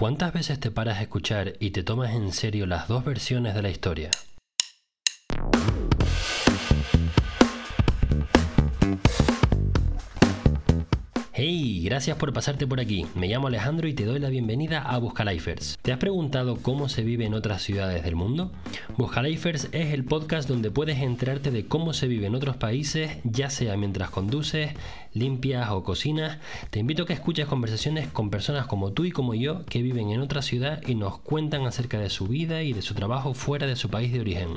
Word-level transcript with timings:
¿Cuántas 0.00 0.32
veces 0.32 0.58
te 0.58 0.70
paras 0.70 0.96
a 0.96 1.02
escuchar 1.02 1.56
y 1.60 1.72
te 1.72 1.82
tomas 1.82 2.14
en 2.14 2.32
serio 2.32 2.64
las 2.64 2.88
dos 2.88 3.04
versiones 3.04 3.54
de 3.54 3.60
la 3.60 3.68
historia? 3.68 4.10
Gracias 11.82 12.18
por 12.18 12.34
pasarte 12.34 12.66
por 12.66 12.78
aquí. 12.78 13.06
Me 13.14 13.26
llamo 13.26 13.46
Alejandro 13.46 13.88
y 13.88 13.94
te 13.94 14.04
doy 14.04 14.18
la 14.18 14.28
bienvenida 14.28 14.82
a 14.82 14.98
Buscalifers. 14.98 15.78
¿Te 15.80 15.92
has 15.92 15.98
preguntado 15.98 16.56
cómo 16.60 16.90
se 16.90 17.02
vive 17.02 17.24
en 17.24 17.32
otras 17.32 17.62
ciudades 17.62 18.04
del 18.04 18.16
mundo? 18.16 18.52
Buscalifers 18.98 19.70
es 19.72 19.94
el 19.94 20.04
podcast 20.04 20.46
donde 20.46 20.70
puedes 20.70 20.98
enterarte 20.98 21.50
de 21.50 21.64
cómo 21.64 21.94
se 21.94 22.06
vive 22.06 22.26
en 22.26 22.34
otros 22.34 22.58
países, 22.58 23.12
ya 23.24 23.48
sea 23.48 23.78
mientras 23.78 24.10
conduces, 24.10 24.72
limpias 25.14 25.70
o 25.70 25.82
cocinas. 25.82 26.36
Te 26.68 26.80
invito 26.80 27.04
a 27.04 27.06
que 27.06 27.14
escuches 27.14 27.46
conversaciones 27.46 28.08
con 28.08 28.28
personas 28.28 28.66
como 28.66 28.92
tú 28.92 29.06
y 29.06 29.10
como 29.10 29.34
yo 29.34 29.64
que 29.64 29.80
viven 29.80 30.10
en 30.10 30.20
otra 30.20 30.42
ciudad 30.42 30.82
y 30.86 30.96
nos 30.96 31.18
cuentan 31.20 31.64
acerca 31.64 31.98
de 31.98 32.10
su 32.10 32.26
vida 32.26 32.62
y 32.62 32.74
de 32.74 32.82
su 32.82 32.92
trabajo 32.92 33.32
fuera 33.32 33.66
de 33.66 33.76
su 33.76 33.88
país 33.88 34.12
de 34.12 34.20
origen. 34.20 34.50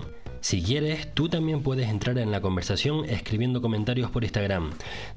Si 0.43 0.61
quieres, 0.61 1.13
tú 1.13 1.29
también 1.29 1.63
puedes 1.63 1.87
entrar 1.87 2.17
en 2.17 2.29
la 2.29 2.41
conversación 2.41 3.05
escribiendo 3.05 3.61
comentarios 3.61 4.11
por 4.11 4.25
Instagram. 4.25 4.71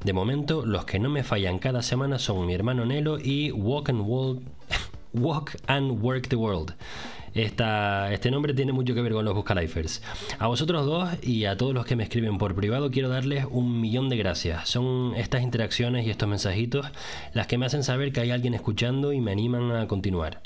De 0.05 0.13
momento, 0.13 0.65
los 0.65 0.85
que 0.85 1.01
no 1.01 1.11
me 1.11 1.25
fallan 1.25 1.59
cada 1.59 1.83
semana 1.83 1.96
son 2.19 2.47
mi 2.47 2.53
hermano 2.53 2.85
Nelo 2.85 3.19
y 3.19 3.51
Walk 3.53 3.89
and, 3.89 4.03
Walk 5.15 5.57
and 5.67 6.03
Work 6.03 6.29
the 6.29 6.37
World. 6.37 6.75
este 7.35 8.31
nombre 8.31 8.53
tiene 8.53 8.73
mucho 8.73 8.95
que 8.95 9.01
ver 9.01 9.13
con 9.13 9.25
los 9.25 9.35
Buscalifers. 9.35 10.03
A 10.39 10.47
vosotros 10.47 10.85
dos 10.85 11.09
y 11.23 11.47
a 11.47 11.57
todos 11.57 11.73
los 11.73 11.87
que 11.87 11.97
me 11.97 12.03
escriben 12.03 12.37
por 12.37 12.55
privado 12.55 12.91
quiero 12.91 13.09
darles 13.09 13.47
un 13.51 13.81
millón 13.81 14.11
de 14.11 14.19
gracias. 14.19 14.69
Son 14.69 15.15
estas 15.17 15.43
interacciones 15.43 16.07
y 16.07 16.11
estos 16.11 16.29
mensajitos 16.29 16.87
las 17.33 17.47
que 17.47 17.57
me 17.57 17.65
hacen 17.65 17.83
saber 17.83 18.13
que 18.13 18.21
hay 18.21 18.31
alguien 18.31 18.53
escuchando 18.53 19.15
y 19.15 19.21
me 19.23 19.33
animan 19.33 19.73
a 19.73 19.87
continuar. 19.87 20.43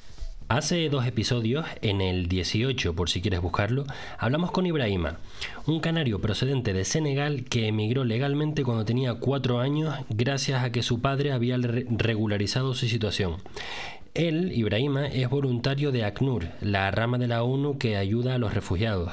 Hace 0.50 0.88
dos 0.88 1.06
episodios, 1.06 1.64
en 1.80 2.00
el 2.00 2.26
18 2.26 2.96
por 2.96 3.08
si 3.08 3.22
quieres 3.22 3.40
buscarlo, 3.40 3.84
hablamos 4.18 4.50
con 4.50 4.66
Ibrahima, 4.66 5.18
un 5.64 5.78
canario 5.78 6.20
procedente 6.20 6.72
de 6.72 6.84
Senegal 6.84 7.44
que 7.44 7.68
emigró 7.68 8.02
legalmente 8.02 8.64
cuando 8.64 8.84
tenía 8.84 9.14
cuatro 9.14 9.60
años 9.60 9.94
gracias 10.08 10.64
a 10.64 10.72
que 10.72 10.82
su 10.82 11.00
padre 11.00 11.30
había 11.30 11.56
regularizado 11.56 12.74
su 12.74 12.88
situación. 12.88 13.36
Él, 14.14 14.50
Ibrahima, 14.50 15.06
es 15.06 15.30
voluntario 15.30 15.92
de 15.92 16.02
ACNUR, 16.02 16.48
la 16.60 16.90
rama 16.90 17.16
de 17.16 17.28
la 17.28 17.44
ONU 17.44 17.78
que 17.78 17.96
ayuda 17.96 18.34
a 18.34 18.38
los 18.38 18.52
refugiados, 18.52 19.12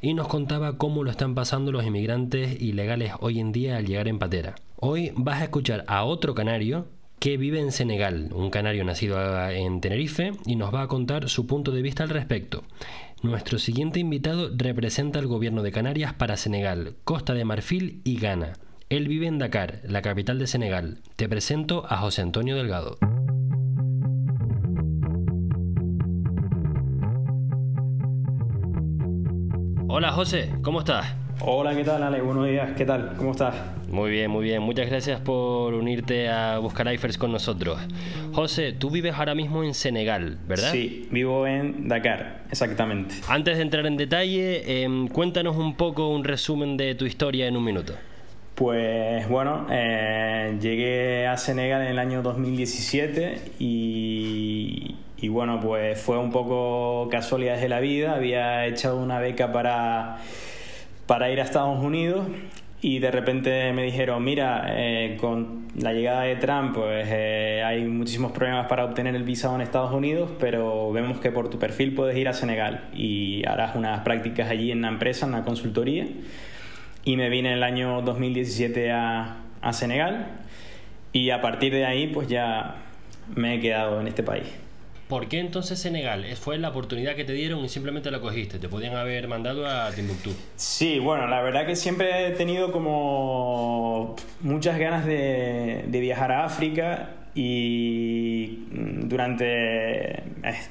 y 0.00 0.14
nos 0.14 0.28
contaba 0.28 0.78
cómo 0.78 1.02
lo 1.02 1.10
están 1.10 1.34
pasando 1.34 1.72
los 1.72 1.84
inmigrantes 1.84 2.62
ilegales 2.62 3.14
hoy 3.18 3.40
en 3.40 3.50
día 3.50 3.78
al 3.78 3.86
llegar 3.86 4.06
en 4.06 4.20
patera. 4.20 4.54
Hoy 4.76 5.10
vas 5.16 5.40
a 5.40 5.44
escuchar 5.44 5.84
a 5.88 6.04
otro 6.04 6.36
canario 6.36 6.86
que 7.18 7.36
vive 7.36 7.60
en 7.60 7.72
Senegal, 7.72 8.30
un 8.32 8.50
canario 8.50 8.84
nacido 8.84 9.18
en 9.50 9.80
Tenerife, 9.80 10.32
y 10.46 10.56
nos 10.56 10.72
va 10.72 10.82
a 10.82 10.88
contar 10.88 11.28
su 11.28 11.46
punto 11.46 11.72
de 11.72 11.82
vista 11.82 12.04
al 12.04 12.10
respecto. 12.10 12.64
Nuestro 13.22 13.58
siguiente 13.58 13.98
invitado 13.98 14.50
representa 14.56 15.18
al 15.18 15.26
gobierno 15.26 15.62
de 15.62 15.72
Canarias 15.72 16.12
para 16.12 16.36
Senegal, 16.36 16.94
Costa 17.04 17.34
de 17.34 17.44
Marfil 17.44 18.00
y 18.04 18.18
Ghana. 18.18 18.52
Él 18.88 19.08
vive 19.08 19.26
en 19.26 19.38
Dakar, 19.38 19.80
la 19.84 20.02
capital 20.02 20.38
de 20.38 20.46
Senegal. 20.46 20.98
Te 21.16 21.28
presento 21.28 21.84
a 21.88 21.98
José 21.98 22.22
Antonio 22.22 22.56
Delgado. 22.56 22.96
Hola 29.88 30.12
José, 30.12 30.54
¿cómo 30.62 30.80
estás? 30.80 31.14
Hola, 31.40 31.74
¿qué 31.74 31.82
tal, 31.82 32.02
Ale? 32.02 32.20
Buenos 32.20 32.46
días, 32.46 32.70
¿qué 32.76 32.84
tal? 32.84 33.14
¿Cómo 33.16 33.32
estás? 33.32 33.77
Muy 33.90 34.10
bien, 34.10 34.30
muy 34.30 34.44
bien. 34.44 34.62
Muchas 34.62 34.88
gracias 34.88 35.20
por 35.20 35.72
unirte 35.72 36.28
a 36.28 36.58
buscar 36.58 36.92
IFERS 36.92 37.16
con 37.16 37.32
nosotros. 37.32 37.80
José, 38.32 38.72
tú 38.72 38.90
vives 38.90 39.14
ahora 39.14 39.34
mismo 39.34 39.64
en 39.64 39.72
Senegal, 39.72 40.38
¿verdad? 40.46 40.72
Sí, 40.72 41.08
vivo 41.10 41.46
en 41.46 41.88
Dakar, 41.88 42.42
exactamente. 42.50 43.14
Antes 43.28 43.56
de 43.56 43.62
entrar 43.62 43.86
en 43.86 43.96
detalle, 43.96 44.82
em, 44.82 45.08
cuéntanos 45.08 45.56
un 45.56 45.74
poco 45.74 46.08
un 46.08 46.22
resumen 46.24 46.76
de 46.76 46.94
tu 46.94 47.06
historia 47.06 47.46
en 47.46 47.56
un 47.56 47.64
minuto. 47.64 47.94
Pues 48.54 49.26
bueno, 49.28 49.66
eh, 49.70 50.58
llegué 50.60 51.26
a 51.26 51.36
Senegal 51.38 51.82
en 51.82 51.88
el 51.88 51.98
año 51.98 52.22
2017 52.22 53.52
y, 53.58 54.96
y 55.16 55.28
bueno, 55.28 55.60
pues 55.60 55.98
fue 55.98 56.18
un 56.18 56.30
poco 56.30 57.08
casualidades 57.10 57.62
de 57.62 57.68
la 57.70 57.80
vida. 57.80 58.16
Había 58.16 58.66
echado 58.66 58.98
una 58.98 59.18
beca 59.18 59.50
para 59.50 60.18
para 61.06 61.30
ir 61.30 61.40
a 61.40 61.44
Estados 61.44 61.82
Unidos 61.82 62.26
y 62.80 63.00
de 63.00 63.10
repente 63.10 63.72
me 63.72 63.82
dijeron, 63.82 64.22
mira, 64.22 64.66
eh, 64.68 65.16
con 65.20 65.66
la 65.76 65.92
llegada 65.92 66.22
de 66.22 66.36
Trump 66.36 66.76
pues 66.76 67.08
eh, 67.10 67.62
hay 67.64 67.84
muchísimos 67.84 68.30
problemas 68.30 68.68
para 68.68 68.84
obtener 68.84 69.16
el 69.16 69.24
visado 69.24 69.56
en 69.56 69.62
Estados 69.62 69.92
Unidos, 69.92 70.30
pero 70.38 70.92
vemos 70.92 71.18
que 71.18 71.32
por 71.32 71.50
tu 71.50 71.58
perfil 71.58 71.94
puedes 71.94 72.16
ir 72.16 72.28
a 72.28 72.32
Senegal 72.32 72.88
y 72.94 73.44
harás 73.46 73.74
unas 73.74 74.00
prácticas 74.00 74.48
allí 74.48 74.70
en 74.70 74.78
una 74.78 74.88
empresa, 74.88 75.26
en 75.26 75.34
una 75.34 75.44
consultoría. 75.44 76.06
Y 77.04 77.16
me 77.16 77.28
vine 77.30 77.50
en 77.50 77.56
el 77.56 77.62
año 77.64 78.00
2017 78.02 78.92
a, 78.92 79.38
a 79.60 79.72
Senegal 79.72 80.26
y 81.12 81.30
a 81.30 81.40
partir 81.40 81.72
de 81.72 81.84
ahí 81.84 82.06
pues 82.06 82.28
ya 82.28 82.76
me 83.34 83.56
he 83.56 83.60
quedado 83.60 84.00
en 84.00 84.06
este 84.06 84.22
país. 84.22 84.67
¿Por 85.08 85.28
qué 85.28 85.40
entonces 85.40 85.78
Senegal? 85.78 86.26
¿Fue 86.36 86.58
la 86.58 86.68
oportunidad 86.68 87.16
que 87.16 87.24
te 87.24 87.32
dieron 87.32 87.64
y 87.64 87.70
simplemente 87.70 88.10
la 88.10 88.20
cogiste? 88.20 88.58
¿Te 88.58 88.68
podían 88.68 88.94
haber 88.94 89.26
mandado 89.26 89.66
a 89.66 89.90
Timbuktu? 89.90 90.30
Sí, 90.56 90.98
bueno, 90.98 91.26
la 91.26 91.40
verdad 91.40 91.66
que 91.66 91.76
siempre 91.76 92.28
he 92.28 92.30
tenido 92.32 92.70
como 92.72 94.16
muchas 94.42 94.78
ganas 94.78 95.06
de, 95.06 95.86
viajar 95.90 96.30
a 96.30 96.44
África 96.44 97.14
y 97.34 98.66
durante, 98.70 100.18
eh, 100.18 100.22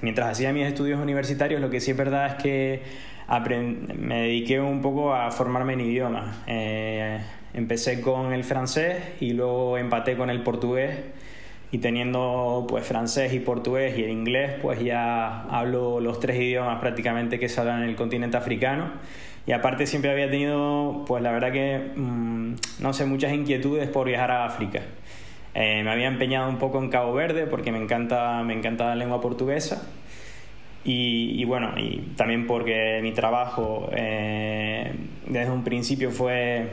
mientras 0.03 0.29
hacía 0.29 0.53
mis 0.53 0.67
estudios 0.67 0.99
universitarios, 0.99 1.59
lo 1.59 1.71
que 1.71 1.81
sí 1.81 1.91
es 1.91 1.97
verdad 1.97 2.27
es 2.27 2.43
que 2.43 2.83
me 3.97 4.21
dediqué 4.21 4.59
un 4.59 4.83
poco 4.83 5.15
a 5.15 5.31
formarme 5.31 5.73
en 5.73 5.81
idiomas. 5.81 6.37
Eh, 6.45 7.19
empecé 7.55 8.01
con 8.01 8.31
el 8.33 8.43
francés 8.43 8.97
y 9.19 9.33
luego 9.33 9.79
empaté 9.79 10.15
con 10.15 10.29
el 10.29 10.43
portugués 10.43 10.91
y 11.71 11.79
teniendo 11.79 12.65
pues 12.69 12.85
francés 12.85 13.33
y 13.33 13.39
portugués 13.39 13.97
y 13.97 14.03
el 14.03 14.09
inglés 14.09 14.53
pues 14.61 14.81
ya 14.81 15.43
hablo 15.43 15.99
los 15.99 16.19
tres 16.19 16.37
idiomas 16.37 16.79
prácticamente 16.79 17.39
que 17.39 17.49
se 17.49 17.59
hablan 17.59 17.83
en 17.83 17.89
el 17.89 17.95
continente 17.95 18.37
africano. 18.37 18.91
Y 19.45 19.53
aparte 19.53 19.87
siempre 19.87 20.11
había 20.11 20.29
tenido 20.29 21.03
pues 21.07 21.23
la 21.23 21.31
verdad 21.31 21.51
que 21.51 21.91
mm, 21.95 22.55
no 22.79 22.93
sé 22.93 23.05
muchas 23.05 23.33
inquietudes 23.33 23.89
por 23.89 24.07
viajar 24.07 24.31
a 24.31 24.45
África. 24.45 24.81
Eh, 25.53 25.83
me 25.83 25.91
había 25.91 26.07
empeñado 26.07 26.49
un 26.49 26.57
poco 26.57 26.79
en 26.79 26.89
Cabo 26.89 27.13
Verde 27.13 27.47
porque 27.47 27.71
me 27.71 27.81
encanta 27.81 28.43
me 28.43 28.53
encanta 28.53 28.85
la 28.85 28.95
lengua 28.95 29.21
portuguesa. 29.21 29.87
Y, 30.89 31.43
bueno 31.43 31.73
y 31.77 32.13
también 32.15 32.47
porque 32.47 33.01
mi 33.01 33.11
trabajo 33.11 33.89
eh, 33.91 34.93
desde 35.27 35.51
un 35.51 35.65
principio 35.65 36.11
fue 36.11 36.69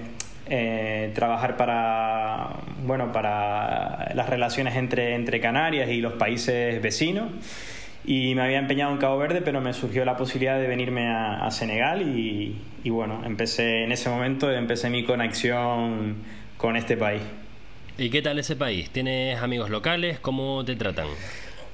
eh, 0.46 1.10
trabajar 1.14 1.56
para, 1.56 2.60
bueno, 2.84 3.12
para 3.12 4.12
las 4.14 4.28
relaciones 4.28 4.76
entre, 4.76 5.14
entre 5.14 5.40
Canarias 5.40 5.88
y 5.90 6.00
los 6.00 6.14
países 6.14 6.80
vecinos. 6.82 7.30
Y 8.06 8.34
me 8.34 8.42
había 8.42 8.58
empeñado 8.58 8.92
en 8.92 8.98
Cabo 8.98 9.16
Verde, 9.16 9.40
pero 9.42 9.62
me 9.62 9.72
surgió 9.72 10.04
la 10.04 10.16
posibilidad 10.16 10.58
de 10.58 10.66
venirme 10.66 11.08
a, 11.08 11.50
Senegal 11.50 12.02
y, 12.02 12.60
y, 12.82 12.90
bueno, 12.90 13.22
empecé 13.24 13.84
en 13.84 13.92
ese 13.92 14.10
momento, 14.10 14.50
empecé 14.50 14.90
mi 14.90 15.04
conexión 15.04 16.16
con 16.58 16.76
este 16.76 16.98
país. 16.98 17.22
¿Y 17.96 18.10
qué 18.10 18.20
tal 18.20 18.38
ese 18.38 18.56
país? 18.56 18.90
¿Tienes 18.90 19.40
amigos 19.40 19.70
locales? 19.70 20.18
¿Cómo 20.18 20.64
te 20.64 20.76
tratan? 20.76 21.06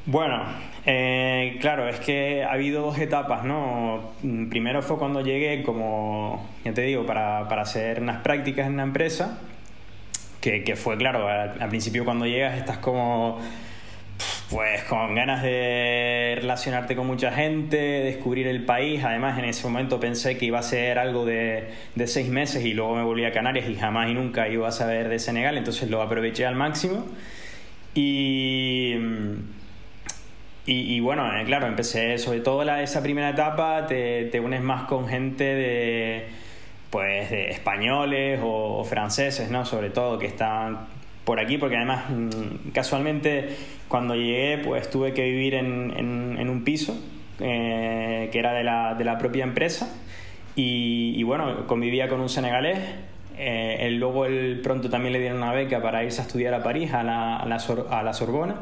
Bueno, 0.06 0.43
eh, 0.87 1.59
claro, 1.61 1.87
es 1.88 2.00
que 2.00 2.43
ha 2.43 2.53
habido 2.53 2.83
dos 2.83 2.99
etapas, 2.99 3.44
¿no? 3.44 4.12
Primero 4.49 4.83
fue 4.83 4.99
cuando 4.99 5.21
llegué 5.21 5.62
como, 5.62 6.49
ya 6.65 6.72
te 6.72 6.83
digo, 6.83 7.05
para, 7.05 7.47
para 7.49 7.62
hacer 7.62 8.00
unas 8.00 8.22
prácticas 8.22 8.66
en 8.66 8.75
una 8.75 8.84
empresa, 8.84 9.38
que, 10.41 10.65
que 10.65 10.77
fue, 10.77 10.97
claro, 10.97 11.28
al, 11.28 11.69
principio 11.69 12.05
cuando 12.06 12.27
llegas 12.27 12.56
estás 12.56 12.78
como, 12.78 13.38
pues 14.49 14.83
con 14.84 15.15
ganas 15.15 15.43
de 15.43 16.38
relacionarte 16.41 16.96
con 16.96 17.06
mucha 17.06 17.31
gente, 17.31 17.76
descubrir 17.76 18.46
el 18.46 18.64
país. 18.64 19.05
Además, 19.05 19.38
en 19.38 19.44
ese 19.44 19.62
momento 19.69 20.00
pensé 20.00 20.38
que 20.38 20.46
iba 20.46 20.58
a 20.58 20.62
ser 20.62 20.99
algo 20.99 21.26
de, 21.26 21.69
de 21.94 22.06
seis 22.06 22.29
meses 22.31 22.64
y 22.64 22.73
luego 22.73 22.96
me 22.96 23.03
volví 23.03 23.26
a 23.26 23.32
Canarias 23.32 23.69
y 23.69 23.76
jamás 23.76 24.08
y 24.08 24.14
nunca 24.14 24.49
iba 24.49 24.67
a 24.67 24.73
saber 24.73 25.11
de 25.11 25.19
Senegal, 25.19 25.58
entonces 25.58 25.91
lo 25.91 26.00
aproveché 26.00 26.46
al 26.46 26.56
máximo. 26.56 27.05
Y 27.94 28.94
y, 30.72 31.00
bueno, 31.00 31.37
eh, 31.37 31.44
claro, 31.44 31.67
empecé 31.67 32.17
sobre 32.19 32.40
todo 32.40 32.62
esa 32.62 33.02
primera 33.02 33.31
etapa, 33.31 33.87
te, 33.87 34.26
te, 34.26 34.38
unes 34.38 34.62
más 34.62 34.84
con 34.84 35.08
gente 35.08 35.43
de, 35.43 36.28
pues, 36.90 37.28
de 37.28 37.50
españoles 37.50 38.38
o, 38.40 38.84
franceses, 38.84 39.50
¿no? 39.50 39.64
Sobre 39.67 39.90
todo, 39.90 40.19
que 40.19 40.26
estaban 40.26 40.87
por 41.25 41.40
aquí, 41.40 41.58
porque 41.58 41.76
además 41.76 42.11
mm, 42.11 42.70
casualmente 42.72 43.49
cuando 43.88 44.14
llegué 44.14 44.58
pues 44.58 44.88
tuve 44.90 45.12
que 45.12 45.25
vivir 45.25 45.55
en, 45.55 45.93
en, 46.38 46.49
un 46.49 46.62
piso 46.64 46.96
eh, 47.40 48.28
que 48.32 48.38
era 48.38 48.52
de 48.52 48.62
la, 48.62 48.94
de 48.94 49.05
la 49.05 49.19
propia 49.19 49.43
empresa 49.43 49.93
y, 50.55 51.14
y, 51.17 51.22
bueno, 51.25 51.67
convivía 51.67 52.08
con 52.08 52.20
un 52.20 52.28
senegalés. 52.28 52.78
Eh, 53.37 53.88
luego 53.93 54.26
él 54.26 54.61
pronto 54.62 54.88
también 54.90 55.14
le 55.14 55.19
dieron 55.19 55.38
una 55.38 55.52
beca 55.52 55.82
para 55.82 56.05
irse 56.05 56.20
a 56.20 56.25
estudiar 56.25 56.55
a 56.55 56.62
París, 56.62 56.93
a 56.93 57.02
la, 57.02 57.38
a 57.38 57.46
la, 57.46 57.58
a 57.90 58.02
la 58.02 58.12
Sorbona. 58.12 58.56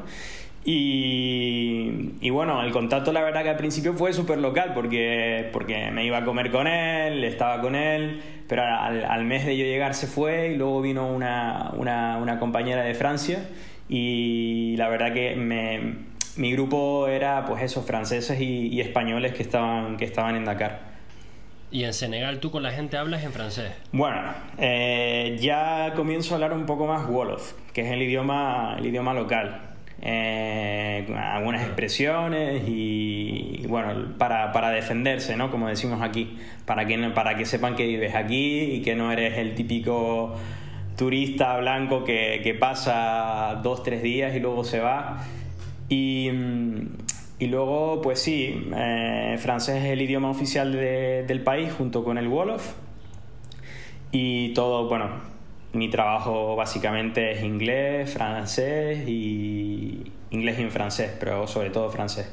Y, 0.70 2.16
y, 2.20 2.28
bueno, 2.28 2.62
el 2.62 2.72
contacto 2.72 3.10
la 3.10 3.22
verdad 3.22 3.42
que 3.42 3.48
al 3.48 3.56
principio 3.56 3.94
fue 3.94 4.12
súper 4.12 4.36
local 4.36 4.72
porque, 4.74 5.48
porque 5.50 5.90
me 5.92 6.04
iba 6.04 6.18
a 6.18 6.24
comer 6.26 6.50
con 6.50 6.66
él, 6.66 7.24
estaba 7.24 7.62
con 7.62 7.74
él, 7.74 8.20
pero 8.46 8.64
al, 8.64 9.02
al 9.02 9.24
mes 9.24 9.46
de 9.46 9.56
yo 9.56 9.64
llegar 9.64 9.94
se 9.94 10.06
fue 10.06 10.50
y 10.52 10.56
luego 10.56 10.82
vino 10.82 11.08
una, 11.08 11.70
una, 11.74 12.18
una 12.18 12.38
compañera 12.38 12.82
de 12.82 12.94
Francia 12.94 13.48
y 13.88 14.74
la 14.76 14.90
verdad 14.90 15.14
que 15.14 15.36
me, 15.36 16.00
mi 16.36 16.52
grupo 16.52 17.08
era 17.08 17.46
pues 17.46 17.62
esos 17.62 17.86
franceses 17.86 18.38
y, 18.38 18.66
y, 18.66 18.82
españoles 18.82 19.32
que 19.32 19.44
estaban, 19.44 19.96
que 19.96 20.04
estaban 20.04 20.36
en 20.36 20.44
Dakar. 20.44 20.80
¿Y 21.70 21.84
en 21.84 21.94
Senegal 21.94 22.40
tú 22.40 22.50
con 22.50 22.62
la 22.62 22.72
gente 22.72 22.98
hablas 22.98 23.24
en 23.24 23.32
francés? 23.32 23.72
Bueno, 23.92 24.20
eh, 24.58 25.34
ya 25.40 25.94
comienzo 25.96 26.34
a 26.34 26.36
hablar 26.36 26.52
un 26.52 26.66
poco 26.66 26.86
más 26.86 27.08
Wolof, 27.08 27.54
que 27.72 27.80
es 27.86 27.90
el 27.90 28.02
idioma, 28.02 28.76
el 28.78 28.84
idioma 28.84 29.14
local. 29.14 29.67
Eh, 30.00 31.06
algunas 31.16 31.62
expresiones 31.62 32.62
y, 32.68 33.64
bueno, 33.68 34.16
para, 34.16 34.52
para, 34.52 34.70
defenderse, 34.70 35.36
¿no? 35.36 35.50
Como 35.50 35.68
decimos 35.68 36.02
aquí, 36.02 36.38
para 36.66 36.86
que, 36.86 36.96
para 37.10 37.36
que 37.36 37.44
sepan 37.44 37.74
que 37.74 37.86
vives 37.86 38.14
aquí 38.14 38.60
y 38.60 38.82
que 38.82 38.94
no 38.94 39.10
eres 39.10 39.38
el 39.38 39.54
típico 39.54 40.36
turista 40.96 41.56
blanco 41.58 42.04
que, 42.04 42.40
que 42.42 42.54
pasa 42.54 43.60
dos, 43.62 43.82
tres 43.82 44.02
días 44.02 44.34
y 44.36 44.40
luego 44.40 44.64
se 44.64 44.80
va. 44.80 45.24
Y, 45.88 46.30
y 47.40 47.46
luego, 47.46 48.00
pues 48.02 48.20
sí, 48.20 48.68
eh, 48.76 49.36
francés 49.38 49.84
es 49.84 49.90
el 49.90 50.02
idioma 50.02 50.30
oficial 50.30 50.72
de, 50.72 51.24
del 51.26 51.40
país 51.40 51.72
junto 51.72 52.04
con 52.04 52.18
el 52.18 52.28
Wolof. 52.28 52.74
Y 54.10 54.52
todo, 54.54 54.88
bueno, 54.88 55.10
mi 55.72 55.90
trabajo 55.90 56.56
básicamente 56.56 57.32
es 57.32 57.42
inglés, 57.42 58.12
francés 58.12 59.06
y 59.08 60.12
inglés 60.30 60.58
y 60.58 60.62
en 60.62 60.70
francés, 60.70 61.16
pero 61.18 61.46
sobre 61.46 61.70
todo 61.70 61.90
francés. 61.90 62.32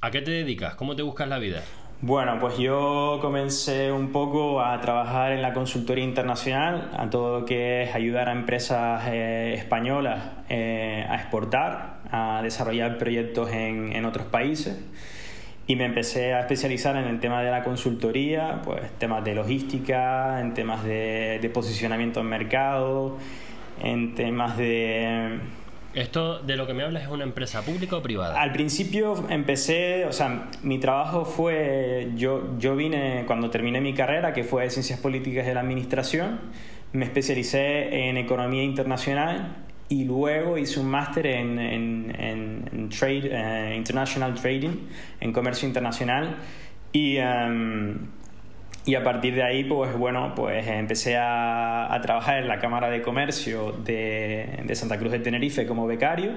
¿A 0.00 0.10
qué 0.10 0.22
te 0.22 0.30
dedicas? 0.32 0.74
¿Cómo 0.74 0.96
te 0.96 1.02
buscas 1.02 1.28
la 1.28 1.38
vida? 1.38 1.62
Bueno, 2.04 2.38
pues 2.40 2.58
yo 2.58 3.18
comencé 3.20 3.92
un 3.92 4.10
poco 4.10 4.60
a 4.60 4.80
trabajar 4.80 5.30
en 5.30 5.40
la 5.40 5.52
consultoría 5.52 6.02
internacional, 6.02 6.90
a 6.96 7.08
todo 7.08 7.38
lo 7.38 7.46
que 7.46 7.84
es 7.84 7.94
ayudar 7.94 8.28
a 8.28 8.32
empresas 8.32 9.04
eh, 9.06 9.54
españolas 9.56 10.20
eh, 10.48 11.06
a 11.08 11.14
exportar, 11.14 12.00
a 12.10 12.40
desarrollar 12.42 12.98
proyectos 12.98 13.52
en, 13.52 13.94
en, 13.94 14.04
otros 14.04 14.26
países. 14.26 14.76
Y 15.66 15.76
me 15.76 15.84
empecé 15.84 16.34
a 16.34 16.40
especializar 16.40 16.96
en 16.96 17.04
el 17.04 17.20
tema 17.20 17.42
de 17.42 17.50
la 17.50 17.62
consultoría, 17.62 18.60
pues 18.64 18.90
temas 18.98 19.24
de 19.24 19.34
logística, 19.34 20.40
en 20.40 20.54
temas 20.54 20.84
de, 20.84 21.38
de 21.40 21.50
posicionamiento 21.50 22.20
en 22.20 22.26
mercado, 22.26 23.16
en 23.80 24.14
temas 24.14 24.56
de 24.56 25.38
¿Esto 25.94 26.38
de 26.38 26.56
lo 26.56 26.66
que 26.66 26.72
me 26.72 26.84
hablas 26.84 27.02
es 27.02 27.10
una 27.10 27.24
empresa 27.24 27.60
pública 27.62 27.96
o 27.96 28.02
privada? 28.02 28.40
Al 28.40 28.52
principio 28.52 29.26
empecé, 29.28 30.06
o 30.06 30.12
sea, 30.12 30.48
mi 30.62 30.78
trabajo 30.78 31.26
fue, 31.26 32.12
yo, 32.16 32.58
yo 32.58 32.74
vine 32.76 33.24
cuando 33.26 33.50
terminé 33.50 33.80
mi 33.82 33.92
carrera, 33.92 34.32
que 34.32 34.42
fue 34.42 34.62
de 34.62 34.70
Ciencias 34.70 34.98
Políticas 34.98 35.44
de 35.44 35.52
la 35.52 35.60
Administración, 35.60 36.40
me 36.94 37.04
especialicé 37.04 38.08
en 38.08 38.16
Economía 38.16 38.62
Internacional 38.62 39.56
y 39.92 40.04
luego 40.04 40.56
hice 40.56 40.80
un 40.80 40.86
máster 40.86 41.26
en, 41.26 41.58
en, 41.58 42.16
en, 42.18 42.88
Trade, 42.88 43.28
uh, 43.28 43.76
International 43.76 44.32
Trading, 44.32 44.88
en 45.20 45.32
Comercio 45.32 45.68
Internacional 45.68 46.36
y... 46.92 47.18
Um, 47.18 47.98
y 48.84 48.96
a 48.96 49.04
partir 49.04 49.36
de 49.36 49.44
ahí, 49.44 49.62
pues 49.62 49.96
bueno, 49.96 50.32
pues 50.34 50.66
empecé 50.66 51.16
a, 51.16 51.94
a 51.94 52.00
trabajar 52.00 52.38
en 52.38 52.48
la 52.48 52.58
Cámara 52.58 52.90
de 52.90 53.00
Comercio 53.00 53.70
de, 53.70 54.60
de, 54.64 54.74
Santa 54.74 54.98
Cruz 54.98 55.12
de 55.12 55.20
Tenerife 55.20 55.68
como 55.68 55.86
becario. 55.86 56.32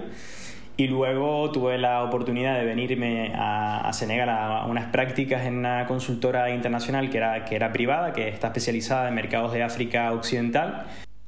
Y 0.78 0.86
luego 0.86 1.50
tuve 1.52 1.80
la 1.80 2.04
oportunidad 2.04 2.60
de 2.60 2.66
venirme 2.66 3.34
a, 3.34 3.88
a, 3.88 3.94
Senegal 3.94 4.30
a 4.30 4.68
unas 4.68 4.92
prácticas 4.92 5.44
en 5.48 5.58
una 5.58 5.88
consultora 5.88 6.52
internacional 6.52 7.10
que 7.10 7.18
era, 7.18 7.46
que 7.46 7.56
era 7.56 7.72
privada, 7.72 8.14
que 8.14 8.28
está 8.28 8.48
especializada 8.48 9.08
en 9.08 9.16
mercados 9.16 9.52
de 9.52 9.64
África 9.64 10.12
Occidental. 10.12 10.86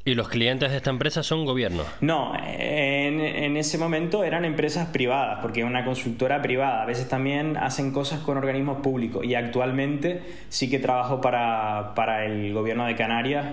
¿Y 0.08 0.16
los 0.16 0.30
clientes 0.30 0.72
de 0.72 0.78
esta 0.78 0.90
empresa 0.90 1.22
son 1.22 1.44
gobiernos? 1.44 1.86
No, 2.00 2.32
en, 2.46 3.58
ese 3.58 3.78
momento 3.78 4.24
eran 4.24 4.46
empresas 4.46 4.88
privadas, 4.88 5.40
porque 5.42 5.66
una 5.66 5.84
consultora 5.84 6.42
privada. 6.42 6.84
A 6.84 6.86
veces 6.86 7.10
también 7.10 7.58
hacen 7.58 7.92
cosas 7.92 8.22
con 8.22 8.38
organismos 8.38 8.78
públicos 8.78 9.26
y 9.26 9.36
actualmente 9.36 10.22
sí 10.48 10.70
que 10.70 10.80
trabajo 10.80 11.20
para, 11.20 11.92
para 11.94 12.24
el 12.24 12.54
gobierno 12.54 12.86
de 12.86 12.96
Canarias, 12.96 13.48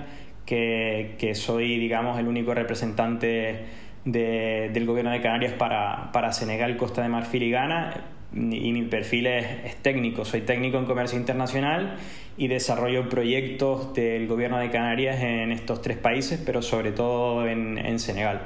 que, 0.47 1.17
que 1.19 1.35
soy, 1.35 1.77
digamos, 1.77 2.21
el 2.21 2.29
único 2.29 2.55
representante 2.55 3.65
de, 4.05 4.71
del 4.73 4.87
gobierno 4.87 5.11
de 5.11 5.21
Canarias 5.21 5.55
para, 5.55 6.13
para 6.13 6.33
Senegal, 6.33 6.77
Costa 6.77 7.03
de 7.03 7.09
Marfil 7.09 7.43
y 7.43 7.51
Ghana 7.51 8.14
y 8.35 8.73
mi 8.73 8.83
perfil 8.83 9.27
es, 9.27 9.47
es, 9.65 9.77
técnico, 9.77 10.25
soy 10.25 10.41
técnico 10.41 10.79
en 10.79 10.87
comercio 10.87 11.19
internacional 11.19 11.97
y 12.37 12.49
desarrollo 12.49 13.09
proyectos 13.09 13.95
del 13.95 14.27
gobierno 14.27 14.59
de 14.59 14.71
Canarias 14.71 15.23
en 15.23 15.53
estos 15.53 15.83
tres 15.83 15.99
países, 15.99 16.43
pero 16.45 16.61
sobre 16.61 16.91
todo 16.91 17.47
en, 17.47 17.79
en 17.79 17.99
Senegal. 17.99 18.41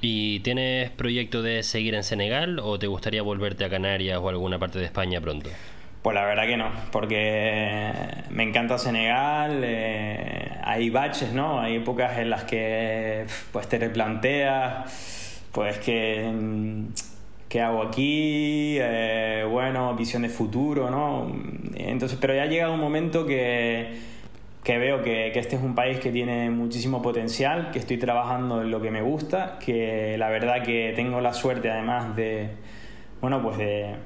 ¿Y 0.00 0.40
tienes 0.40 0.90
proyecto 0.90 1.42
de 1.42 1.62
seguir 1.62 1.94
en 1.94 2.02
Senegal 2.02 2.58
o 2.58 2.78
te 2.78 2.86
gustaría 2.86 3.22
volverte 3.22 3.64
a 3.64 3.70
Canarias 3.70 4.18
o 4.18 4.28
a 4.28 4.30
alguna 4.30 4.58
parte 4.58 4.78
de 4.78 4.86
España 4.86 5.20
pronto? 5.20 5.50
Pues 6.02 6.14
la 6.14 6.24
verdad 6.24 6.46
que 6.46 6.56
no, 6.56 6.72
porque 6.90 7.92
me 8.30 8.42
encanta 8.42 8.78
Senegal, 8.78 9.60
eh, 9.62 10.50
hay 10.64 10.90
baches, 10.90 11.32
¿no? 11.32 11.60
Hay 11.60 11.76
épocas 11.76 12.18
en 12.18 12.30
las 12.30 12.42
que 12.42 13.26
pues 13.52 13.68
te 13.68 13.78
replanteas, 13.78 15.44
pues 15.52 15.78
que 15.78 16.28
qué 17.52 17.60
hago 17.60 17.82
aquí, 17.82 18.78
eh, 18.80 19.46
bueno, 19.46 19.94
visión 19.94 20.22
de 20.22 20.30
futuro, 20.30 20.90
¿no? 20.90 21.30
Entonces, 21.74 22.16
pero 22.18 22.34
ya 22.34 22.44
ha 22.44 22.46
llegado 22.46 22.72
un 22.72 22.80
momento 22.80 23.26
que, 23.26 23.92
que 24.64 24.78
veo 24.78 25.02
que, 25.02 25.38
este 25.38 25.56
es 25.56 25.62
un 25.62 25.74
país 25.74 25.98
que 25.98 26.10
tiene 26.10 26.48
muchísimo 26.48 27.02
potencial, 27.02 27.70
que 27.70 27.78
estoy 27.78 27.98
trabajando 27.98 28.62
en 28.62 28.70
lo 28.70 28.80
que 28.80 28.90
me 28.90 29.02
gusta, 29.02 29.58
que 29.58 30.16
la 30.16 30.30
verdad 30.30 30.62
que 30.62 30.94
tengo 30.96 31.20
la 31.20 31.34
suerte 31.34 31.70
además 31.70 32.16
de, 32.16 32.52
bueno, 33.20 33.42
pues 33.42 33.58
de 33.58 33.96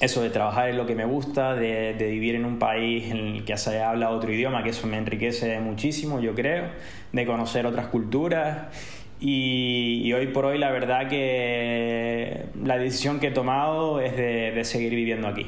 eso, 0.00 0.20
de 0.20 0.30
trabajar 0.30 0.70
en 0.70 0.76
lo 0.76 0.86
que 0.86 0.96
me 0.96 1.04
gusta, 1.04 1.54
de, 1.54 1.94
de 1.94 2.10
vivir 2.10 2.34
en 2.34 2.44
un 2.44 2.58
país 2.58 3.12
en 3.12 3.18
el 3.18 3.44
que 3.44 3.56
se 3.58 3.80
habla 3.80 4.10
otro 4.10 4.32
idioma, 4.32 4.64
que 4.64 4.70
eso 4.70 4.88
me 4.88 4.98
enriquece 4.98 5.60
muchísimo, 5.60 6.18
yo 6.18 6.34
creo, 6.34 6.64
de 7.12 7.26
conocer 7.26 7.64
otras 7.64 7.86
culturas 7.86 8.99
y, 9.20 10.12
hoy 10.12 10.28
por 10.28 10.46
hoy 10.46 10.58
la 10.58 10.70
verdad 10.70 11.08
que 11.08 12.46
la 12.64 12.78
decisión 12.78 13.20
que 13.20 13.28
he 13.28 13.32
tomado 13.32 14.00
es 14.00 14.16
de 14.16 14.64
seguir 14.64 14.94
viviendo 14.94 15.28
aquí. 15.28 15.46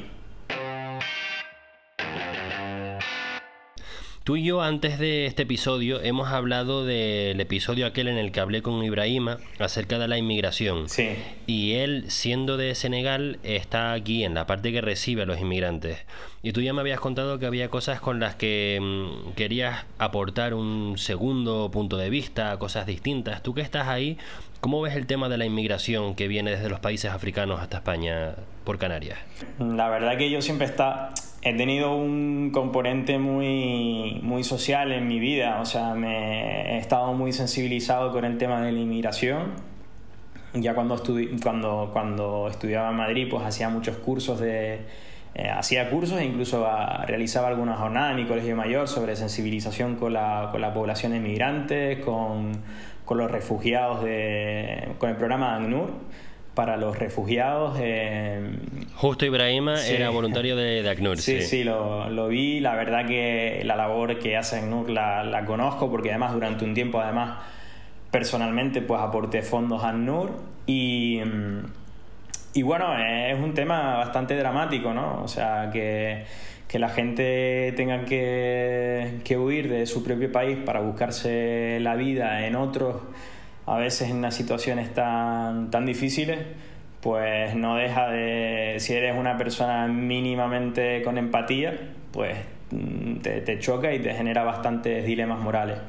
Tú 4.23 4.37
y 4.37 4.45
yo 4.45 4.61
antes 4.61 4.99
de 4.99 5.25
este 5.25 5.43
episodio 5.43 6.01
hemos 6.01 6.29
hablado 6.29 6.85
del 6.85 7.41
episodio 7.41 7.85
aquel 7.85 8.07
en 8.07 8.17
el 8.17 8.31
que 8.31 8.39
hablé 8.39 8.61
con 8.61 8.81
Ibrahima 8.81 9.37
acerca 9.59 9.99
de 9.99 10.07
la 10.07 10.17
inmigración. 10.17 10.87
Sí. 10.87 11.09
Y 11.45 11.73
él, 11.73 12.05
siendo 12.07 12.55
de 12.55 12.73
Senegal, 12.73 13.39
está 13.43 13.91
aquí 13.91 14.23
en 14.23 14.33
la 14.33 14.47
parte 14.47 14.71
que 14.71 14.79
recibe 14.79 15.23
a 15.23 15.25
los 15.25 15.41
inmigrantes. 15.41 16.05
Y 16.41 16.53
tú 16.53 16.61
ya 16.61 16.71
me 16.71 16.79
habías 16.79 17.01
contado 17.01 17.37
que 17.37 17.47
había 17.47 17.67
cosas 17.67 17.99
con 17.99 18.21
las 18.21 18.35
que 18.35 18.79
mmm, 18.81 19.33
querías 19.33 19.85
aportar 19.97 20.53
un 20.53 20.97
segundo 20.97 21.69
punto 21.69 21.97
de 21.97 22.09
vista, 22.09 22.57
cosas 22.59 22.85
distintas. 22.85 23.43
Tú 23.43 23.53
que 23.53 23.59
estás 23.59 23.89
ahí, 23.89 24.17
¿cómo 24.61 24.79
ves 24.79 24.95
el 24.95 25.05
tema 25.05 25.27
de 25.27 25.37
la 25.37 25.43
inmigración 25.43 26.15
que 26.15 26.29
viene 26.29 26.51
desde 26.51 26.69
los 26.69 26.79
países 26.79 27.11
africanos 27.11 27.59
hasta 27.59 27.75
España 27.75 28.35
por 28.63 28.77
Canarias? 28.77 29.19
La 29.59 29.89
verdad 29.89 30.17
que 30.17 30.31
yo 30.31 30.41
siempre 30.41 30.65
está 30.65 31.13
he 31.45 31.53
tenido 31.53 31.93
un 31.95 32.51
componente 32.53 33.19
muy, 33.19 34.19
muy 34.23 34.45
social 34.45 34.93
en 34.93 35.07
mi 35.07 35.19
vida, 35.19 35.59
o 35.59 35.65
sea, 35.65 35.93
me 35.93 36.75
he 36.75 36.77
estado 36.77 37.13
muy 37.13 37.33
sensibilizado 37.33 38.13
con 38.13 38.23
el 38.23 38.37
tema 38.37 38.61
de 38.61 38.71
la 38.71 38.79
inmigración. 38.79 39.51
Ya 40.53 40.73
cuando, 40.73 40.95
estudi 40.95 41.35
cuando, 41.41 41.89
cuando 41.91 42.47
estudiaba 42.49 42.91
en 42.91 42.95
Madrid, 42.95 43.27
pues 43.29 43.43
hacía 43.43 43.69
muchos 43.69 43.97
cursos 43.97 44.39
de... 44.39 44.81
Eh, 45.35 45.49
hacía 45.49 45.89
cursos 45.89 46.19
e 46.19 46.25
incluso 46.25 46.67
a, 46.67 47.05
realizaba 47.07 47.47
alguna 47.47 47.75
jornada 47.75 48.11
en 48.11 48.17
mi 48.17 48.25
colegio 48.25 48.55
mayor 48.55 48.87
sobre 48.87 49.15
sensibilización 49.15 49.95
con 49.95 50.13
la, 50.13 50.49
con 50.51 50.61
la 50.61 50.73
población 50.75 51.15
inmigrante, 51.15 52.01
con, 52.01 52.51
con 53.03 53.17
los 53.17 53.31
refugiados, 53.31 54.03
de, 54.03 54.89
con 54.99 55.09
el 55.09 55.15
programa 55.17 55.55
ACNUR 55.55 55.89
para 56.53 56.77
los 56.77 56.99
refugiados. 56.99 57.77
Eh, 57.81 58.51
Justo 59.03 59.25
Ibrahima 59.25 59.75
sí. 59.75 59.95
era 59.95 60.09
voluntario 60.11 60.55
de, 60.55 60.81
de 60.81 60.89
ACNUR. 60.89 61.17
Sí, 61.17 61.41
sí, 61.41 61.47
sí 61.47 61.63
lo, 61.65 62.09
lo, 62.09 62.29
vi. 62.29 62.61
La 62.61 62.73
verdad 62.73 63.05
que 63.05 63.61
la 63.65 63.75
labor 63.75 64.17
que 64.17 64.37
hace 64.37 64.59
ACNUR 64.59 64.89
la, 64.89 65.25
la, 65.25 65.43
conozco 65.43 65.91
porque 65.91 66.11
además 66.11 66.31
durante 66.31 66.63
un 66.63 66.73
tiempo 66.73 67.01
además 67.01 67.39
personalmente 68.11 68.81
pues 68.81 69.01
aporté 69.01 69.41
fondos 69.41 69.83
a 69.83 69.89
ACNUR 69.89 70.31
y, 70.67 71.19
y 72.53 72.61
bueno, 72.61 72.97
es 72.97 73.37
un 73.37 73.53
tema 73.53 73.97
bastante 73.97 74.37
dramático, 74.37 74.93
¿no? 74.93 75.21
O 75.21 75.27
sea, 75.27 75.69
que, 75.69 76.23
que 76.69 76.79
la 76.79 76.87
gente 76.87 77.73
tenga 77.75 78.05
que, 78.05 79.19
que 79.25 79.37
huir 79.37 79.69
de 79.69 79.85
su 79.85 80.01
propio 80.01 80.31
país 80.31 80.59
para 80.65 80.79
buscarse 80.79 81.77
la 81.81 81.95
vida 81.95 82.47
en 82.47 82.55
otros 82.55 83.01
a 83.65 83.77
veces 83.77 84.09
en 84.09 84.17
unas 84.17 84.33
situaciones 84.33 84.93
tan, 84.93 85.71
tan 85.71 85.85
difíciles, 85.85 86.39
pues 87.03 87.53
no 87.53 87.75
deja 87.75 88.09
de, 88.09 88.77
si 88.79 88.93
eres 88.93 89.17
una 89.17 89.37
persona 89.37 89.87
mínimamente 89.87 91.01
con 91.03 91.17
empatía, 91.17 91.77
pues 92.11 92.37
mm, 92.71 93.17
te, 93.17 93.59
choca 93.59 93.93
y 93.93 93.99
te 93.99 94.13
genera 94.13 94.43
bastantes 94.45 95.05
dilemas 95.05 95.39
morales. 95.41 95.79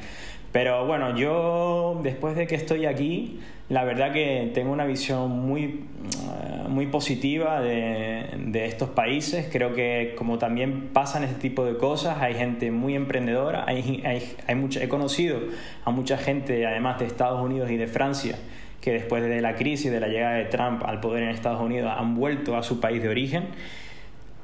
Pero 0.50 0.86
bueno, 0.86 1.16
yo 1.16 2.00
después 2.02 2.34
de 2.34 2.48
que 2.48 2.56
estoy 2.56 2.86
aquí, 2.86 3.40
la 3.68 3.84
verdad 3.84 4.12
que 4.12 4.50
tengo 4.54 4.72
una 4.72 4.86
visión 4.86 5.30
muy, 5.30 5.62
eh, 5.62 6.68
muy 6.68 6.86
positiva 6.88 7.60
de, 7.60 8.66
estos 8.66 8.90
países. 8.90 9.48
Creo 9.52 9.72
que 9.72 10.14
como 10.18 10.38
también 10.38 10.88
pasan 10.92 11.22
este 11.22 11.40
tipo 11.40 11.64
de 11.64 11.76
cosas, 11.76 12.18
hay 12.20 12.34
gente 12.34 12.72
muy 12.72 12.96
emprendedora, 12.96 13.64
hay, 13.68 14.02
hay, 14.04 14.36
hay 14.48 14.68
he 14.80 14.88
conocido 14.88 15.38
a 15.84 15.90
mucha 15.92 16.18
gente, 16.18 16.66
además 16.66 16.98
de 16.98 17.06
Estados 17.06 17.40
Unidos 17.40 17.70
y 17.70 17.76
de 17.76 17.86
Francia, 17.86 18.36
que 18.84 18.92
después 18.92 19.22
de 19.22 19.40
la 19.40 19.54
crisis, 19.54 19.90
de 19.90 19.98
la 19.98 20.08
llegada 20.08 20.34
de 20.34 20.44
Trump 20.44 20.82
al 20.84 21.00
poder 21.00 21.22
en 21.22 21.30
Estados 21.30 21.62
Unidos, 21.62 21.90
han 21.96 22.14
vuelto 22.14 22.54
a 22.54 22.62
su 22.62 22.80
país 22.80 23.02
de 23.02 23.08
origen 23.08 23.44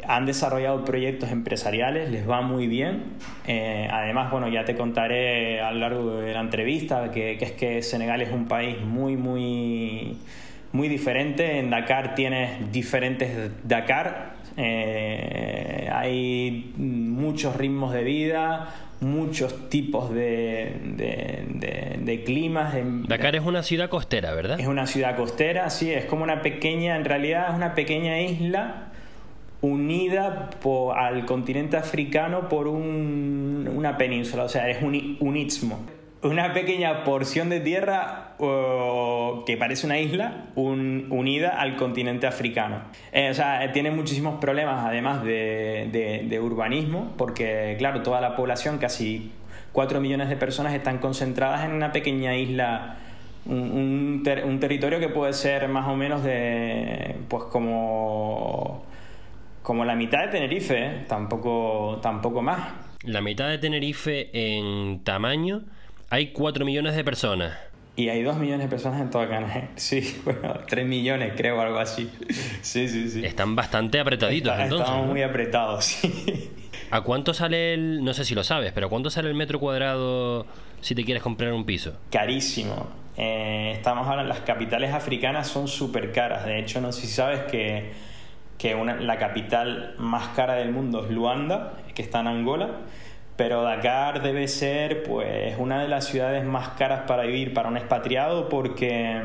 han 0.07 0.27
desarrollado 0.27 0.85
proyectos 0.85 1.31
empresariales, 1.31 2.11
les 2.11 2.29
va 2.29 2.41
muy 2.41 2.67
bien. 2.67 3.03
Eh, 3.47 3.89
además, 3.91 4.31
bueno, 4.31 4.49
ya 4.49 4.65
te 4.65 4.75
contaré 4.75 5.61
a 5.61 5.73
lo 5.73 5.79
largo 5.79 6.17
de 6.17 6.33
la 6.33 6.41
entrevista 6.41 7.11
que, 7.11 7.33
es 7.33 7.53
que 7.53 7.83
Senegal 7.83 8.23
es 8.23 8.33
un 8.33 8.47
país 8.47 8.81
muy, 8.81 9.17
muy, 9.17 10.17
muy 10.73 10.89
diferente. 10.89 11.59
En 11.59 11.71
Dakar 11.71 12.15
tienes 12.15 12.73
diferentes 12.73 13.53
Dakar. 13.65 14.35
Eh, 14.57 15.89
hay 15.93 16.73
muchos 16.77 17.57
ritmos 17.57 17.93
de 17.93 18.05
vida, 18.05 18.75
muchos 19.01 19.69
tipos 19.71 20.13
de, 20.13 20.77
de, 20.97 21.99
de, 22.01 22.25
climas. 22.25 22.75
Dakar 23.09 23.35
es 23.35 23.43
una 23.43 23.63
ciudad 23.63 23.89
costera, 23.89 24.35
¿verdad? 24.35 24.61
Es 24.61 24.67
una 24.67 24.87
ciudad 24.87 25.17
costera, 25.17 25.71
sí, 25.71 25.91
es 25.91 26.05
como 26.05 26.23
una 26.23 26.43
pequeña, 26.43 26.97
en 26.97 27.05
realidad 27.05 27.49
es 27.51 27.57
una 27.57 27.75
pequeña 27.75 28.21
isla 28.21 28.91
unida 29.63 30.51
al 30.97 31.27
continente 31.27 31.77
africano 31.77 32.49
por 32.49 32.67
una 32.67 33.99
península, 33.99 34.45
o 34.45 34.49
sea, 34.49 34.69
es 34.69 34.83
un, 34.83 35.17
un 35.21 35.37
istmo. 35.37 35.81
Una 36.23 36.53
pequeña 36.53 37.03
porción 37.05 37.49
de 37.49 37.61
tierra 37.61 38.35
que 39.47 39.57
parece 39.57 39.87
una 39.87 39.99
isla 39.99 40.47
unida 40.55 41.61
al 41.61 41.77
continente 41.77 42.27
africano. 42.27 42.83
Eh, 43.13 43.31
o 43.31 43.35
sea, 43.35 43.73
tiene 43.73 43.91
muchísimos 43.91 44.39
problemas 44.39 44.85
además 44.85 45.23
de, 45.23 45.89
de, 46.29 46.41
urbanismo, 46.41 47.15
porque 47.17 47.75
claro, 47.79 48.03
toda 48.03 48.21
la 48.21 48.37
población, 48.37 48.79
casi 48.79 49.33
4 49.73 50.01
millones 50.01 50.29
de 50.29 50.37
personas, 50.37 50.75
están 50.75 50.99
concentradas 50.99 51.65
en 51.65 51.73
una 51.73 51.93
pequeña 51.93 52.37
isla 52.37 52.97
un, 53.47 54.23
un, 54.45 54.61
territorio 54.61 55.01
que 55.01 55.09
puede 55.09 55.33
ser 55.33 55.69
más 55.69 55.89
o 55.89 55.97
menos 55.97 56.23
de 56.23 57.17
pues 57.29 57.45
como 57.45 58.85
como 59.63 59.85
la 59.85 59.95
mitad 59.95 60.25
de 60.25 60.29
Tenerife, 60.29 60.79
¿eh? 60.79 61.05
tampoco, 61.07 61.99
tampoco 62.03 62.43
más. 62.43 62.73
La 63.05 63.21
mitad 63.21 63.49
de 63.49 63.59
Tenerife 63.59 64.31
en 64.33 65.05
tamaño, 65.05 65.63
hay 66.11 66.33
4 66.33 66.65
millones 66.65 66.95
de 66.95 67.05
personas. 67.05 67.57
Y 67.97 68.09
hay 68.09 68.23
2 68.23 68.37
millones 68.37 68.67
de 68.67 68.69
personas 68.69 69.01
en 69.01 69.11
toda 69.11 69.29
Canadá. 69.29 69.69
Sí, 69.77 70.21
bueno, 70.25 70.55
3 70.69 70.87
millones 70.87 71.33
creo, 71.37 71.61
algo 71.61 71.79
así. 71.79 72.11
Sí, 72.63 72.89
sí, 72.89 73.09
sí. 73.09 73.25
Están 73.25 73.57
bastante 73.57 74.01
apretaditos 74.01 74.53
entonces. 74.59 74.87
Estamos 74.87 75.07
muy 75.07 75.23
apretados, 75.23 75.85
sí. 75.87 76.51
¿A 76.91 77.03
cuánto 77.03 77.33
sale 77.33 77.75
el, 77.75 78.05
no 78.05 78.13
sé 78.15 78.25
si 78.25 78.35
lo 78.35 78.43
sabes, 78.43 78.73
pero 78.73 78.91
cuánto 78.91 79.11
sale 79.11 79.29
el 79.29 79.35
metro 79.35 79.61
cuadrado 79.61 80.47
si 80.81 80.95
te 80.95 81.05
quieres 81.05 81.23
comprar 81.23 81.53
un 81.53 81.65
piso? 81.65 81.95
Carísimo. 82.11 82.89
Eh, 83.17 83.73
estamos 83.77 84.09
hablando, 84.09 84.29
las 84.29 84.41
capitales 84.41 84.93
africanas 84.93 85.47
son 85.47 85.69
súper 85.69 86.11
caras. 86.11 86.45
De 86.47 86.59
hecho, 86.59 86.81
no 86.81 86.91
sé 86.91 87.03
si 87.03 87.07
sabes 87.09 87.41
que 87.51 87.93
que 88.61 88.75
la 88.75 89.19
capital 89.19 89.95
más 89.97 90.29
cara 90.37 90.53
del 90.53 90.71
mundo 90.71 91.03
es 91.07 91.11
Luanda, 91.11 91.79
que 91.95 92.03
está 92.03 92.21
en 92.21 92.27
Angola, 92.27 92.69
pero 93.41 93.63
Dakar 93.63 94.21
debe 94.21 94.49
ser 94.49 95.03
pues 95.03 95.55
una 95.57 95.81
de 95.81 95.89
las 95.89 96.05
ciudades 96.05 96.45
más 96.45 96.69
caras 96.77 97.05
para 97.07 97.23
vivir 97.23 97.55
para 97.55 97.71
un 97.71 97.79
expatriado 97.79 98.51
porque 98.51 99.19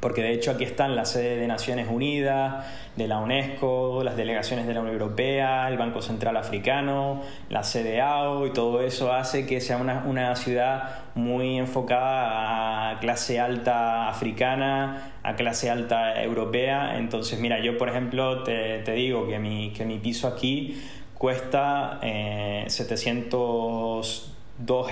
porque 0.00 0.22
de 0.22 0.32
hecho 0.32 0.52
aquí 0.52 0.64
están 0.64 0.96
la 0.96 1.04
sede 1.04 1.36
de 1.36 1.46
Naciones 1.46 1.88
Unidas, 1.90 2.64
de 2.96 3.06
la 3.06 3.18
UNESCO, 3.18 4.02
las 4.02 4.16
delegaciones 4.16 4.66
de 4.66 4.72
la 4.72 4.80
Unión 4.80 4.94
Europea, 4.94 5.68
el 5.68 5.76
Banco 5.76 6.00
Central 6.00 6.38
Africano, 6.38 7.20
la 7.50 7.64
CDAO 7.64 8.46
y 8.46 8.54
todo 8.54 8.80
eso 8.80 9.12
hace 9.12 9.44
que 9.44 9.60
sea 9.60 9.76
una, 9.76 10.04
una 10.06 10.34
ciudad 10.34 11.00
muy 11.14 11.58
enfocada 11.58 12.92
a 12.92 12.98
clase 12.98 13.40
alta 13.40 14.08
africana, 14.08 15.12
a 15.22 15.34
clase 15.34 15.68
alta 15.68 16.22
europea. 16.22 16.96
Entonces, 16.96 17.38
mira, 17.38 17.60
yo 17.60 17.76
por 17.76 17.90
ejemplo 17.90 18.42
te, 18.42 18.78
te 18.78 18.92
digo 18.92 19.28
que 19.28 19.38
mi, 19.38 19.74
que 19.74 19.84
mi 19.84 19.98
piso 19.98 20.28
aquí 20.28 20.80
cuesta 21.18 21.98
eh, 22.02 22.64
702 22.68 24.32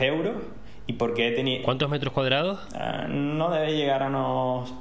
euros. 0.01 0.37
¿Y 0.89 0.93
por 0.95 1.15
qué 1.15 1.33
tenía... 1.33 1.63
¿Cuántos 1.63 1.91
metros 1.91 2.13
cuadrados? 2.13 2.61
Uh, 2.73 3.09
no 3.09 3.51
debe 3.51 3.77
llegar 3.77 4.05
a 4.05 4.07
unos 4.07 4.73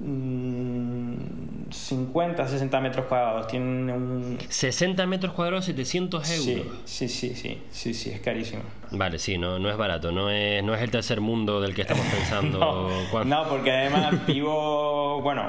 50, 0.00 2.44
mm, 2.44 2.48
60 2.48 2.80
metros 2.80 3.06
cuadrados. 3.06 3.48
Tiene 3.48 3.92
un... 3.92 4.38
60 4.48 5.04
metros 5.06 5.32
cuadrados, 5.32 5.64
700 5.64 6.30
euros. 6.30 6.64
Sí, 6.84 7.08
sí, 7.08 7.34
sí, 7.34 7.58
sí, 7.70 7.94
sí, 7.94 8.10
es 8.10 8.20
carísimo. 8.20 8.62
Vale, 8.92 9.18
sí, 9.18 9.36
no, 9.36 9.58
no 9.58 9.68
es 9.68 9.76
barato, 9.76 10.12
no 10.12 10.30
es, 10.30 10.62
no 10.62 10.76
es 10.76 10.82
el 10.82 10.92
tercer 10.92 11.20
mundo 11.20 11.60
del 11.60 11.74
que 11.74 11.82
estamos 11.82 12.06
pensando. 12.14 12.88
no, 13.24 13.48
porque 13.48 13.72
además 13.72 14.14
vivo, 14.28 15.20
bueno, 15.22 15.42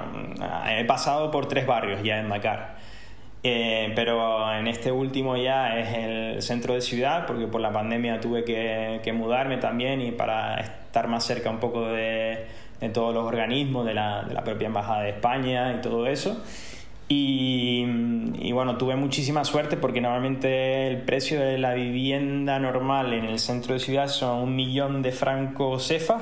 he 0.68 0.86
pasado 0.86 1.30
por 1.30 1.48
tres 1.48 1.68
barrios 1.68 2.02
ya 2.02 2.20
en 2.20 2.30
Dakar. 2.30 2.80
Eh, 3.42 3.94
pero 3.96 4.54
en 4.54 4.68
este 4.68 4.92
último 4.92 5.38
ya 5.38 5.80
es 5.80 5.96
el 5.96 6.42
centro 6.42 6.74
de 6.74 6.82
ciudad, 6.82 7.26
porque 7.26 7.48
por 7.48 7.62
la 7.62 7.72
pandemia 7.72 8.20
tuve 8.20 8.44
que, 8.44 9.14
mudarme 9.14 9.58
también 9.58 10.02
y 10.02 10.12
para 10.12 10.60
estar 10.60 11.08
más 11.08 11.24
cerca 11.26 11.50
un 11.50 11.60
poco 11.60 11.88
de, 11.88 12.46
todos 12.94 13.14
los 13.14 13.26
organismos, 13.26 13.86
de 13.86 13.94
la, 13.94 14.42
propia 14.44 14.68
Embajada 14.68 15.04
de 15.04 15.10
España 15.12 15.74
y 15.78 15.82
todo 15.82 16.08
eso. 16.08 16.44
Y, 17.12 18.52
bueno, 18.52 18.78
tuve 18.78 18.96
muchísima 18.96 19.44
suerte 19.44 19.78
porque 19.78 20.00
normalmente 20.00 20.88
el 20.88 20.98
precio 20.98 21.40
de 21.40 21.58
la 21.58 21.74
vivienda 21.74 22.60
normal 22.60 23.14
en 23.14 23.26
el 23.26 23.40
centro 23.40 23.74
de 23.74 23.80
ciudad 23.80 24.08
son 24.10 24.44
un 24.44 24.56
millón 24.56 25.02
de 25.02 25.12
francos 25.12 25.88
cefas, 25.88 26.22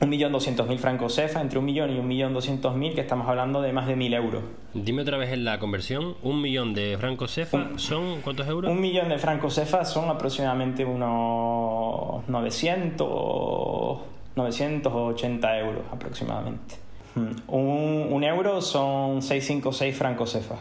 un 0.00 0.08
millón 0.08 0.32
doscientos 0.32 0.68
mil 0.68 0.78
francos 0.78 1.14
cefas, 1.14 1.42
entre 1.42 1.58
un 1.58 1.64
millón 1.64 1.90
y 1.94 1.98
un 1.98 2.06
millón 2.06 2.34
doscientos 2.34 2.76
mil, 2.76 2.94
que 2.94 3.00
estamos 3.00 3.28
hablando 3.28 3.62
de 3.62 3.72
más 3.72 3.86
de 3.86 3.96
mil 3.96 4.12
euros. 4.12 4.42
Dime 4.74 5.02
otra 5.02 5.16
vez 5.16 5.32
en 5.32 5.44
la 5.44 5.58
conversión, 5.58 6.16
un 6.22 6.40
millón 6.42 6.74
de 6.74 6.96
francos 6.98 7.32
cefas 7.32 7.80
son 7.80 8.20
cuántos 8.22 8.46
euros? 8.46 8.70
Un 8.70 8.80
millón 8.80 9.08
de 9.08 9.18
francos 9.18 9.54
cefas 9.54 9.90
son 9.90 10.08
aproximadamente 10.10 10.84
unos 10.84 12.28
900 12.28 14.16
980 14.36 15.58
euros 15.58 15.82
aproximadamente. 15.90 16.76
Hmm. 17.14 17.30
Un, 17.48 18.08
un 18.12 18.24
euro 18.24 18.60
son 18.60 19.22
656 19.22 19.96
francos 19.96 20.32
cefas. 20.32 20.58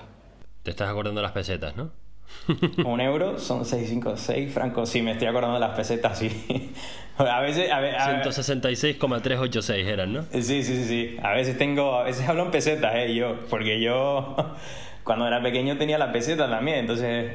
Te 0.64 0.72
estás 0.72 0.90
acordando 0.90 1.20
de 1.20 1.24
las 1.24 1.34
pesetas, 1.34 1.76
¿no? 1.76 1.92
un 2.86 3.02
euro 3.02 3.40
son 3.40 3.66
656 3.66 4.54
francos. 4.54 4.90
Sí, 4.90 5.02
me 5.02 5.12
estoy 5.12 5.28
acordando 5.28 5.56
de 5.56 5.62
las 5.62 5.76
pesetas, 5.76 6.20
sí. 6.20 6.74
a 7.18 7.42
veces. 7.42 7.72
A, 7.72 8.22
166,386 8.22 9.88
eran, 9.88 10.14
¿no? 10.14 10.24
Sí, 10.32 10.42
sí, 10.42 10.64
sí, 10.64 10.86
sí. 10.86 11.18
A 11.22 11.34
veces 11.34 11.58
tengo. 11.58 11.96
A 11.96 12.04
veces 12.04 12.28
hablo 12.28 12.44
en 12.44 12.52
pesetas, 12.52 12.96
¿eh? 12.96 13.16
Yo. 13.16 13.36
Porque 13.50 13.82
yo. 13.82 14.36
Cuando 15.04 15.28
era 15.28 15.42
pequeño 15.42 15.78
tenía 15.78 15.98
la 15.98 16.12
peseta 16.12 16.50
también. 16.50 16.80
Entonces. 16.80 17.32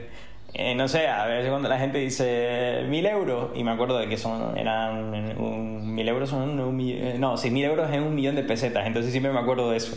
Eh, 0.53 0.75
no 0.75 0.89
sé, 0.89 1.07
a 1.07 1.27
veces 1.27 1.49
cuando 1.49 1.69
la 1.69 1.79
gente 1.79 1.99
dice 1.99 2.83
mil 2.89 3.07
euros, 3.07 3.51
y 3.55 3.63
me 3.63 3.71
acuerdo 3.71 3.99
de 3.99 4.09
que 4.09 4.17
son, 4.17 4.59
eran 4.59 5.95
mil 5.95 6.09
euros 6.09 6.29
son 6.29 6.59
un, 6.59 6.81
eh, 6.81 7.15
no, 7.21 7.37
seis 7.37 7.53
mil 7.53 7.65
euros 7.65 7.89
es 7.89 8.01
un 8.01 8.17
millón 8.17 8.35
de 8.35 8.43
pesetas, 8.43 8.85
entonces 8.85 9.13
siempre 9.13 9.33
me 9.33 9.39
acuerdo 9.39 9.71
de 9.71 9.77
eso. 9.77 9.97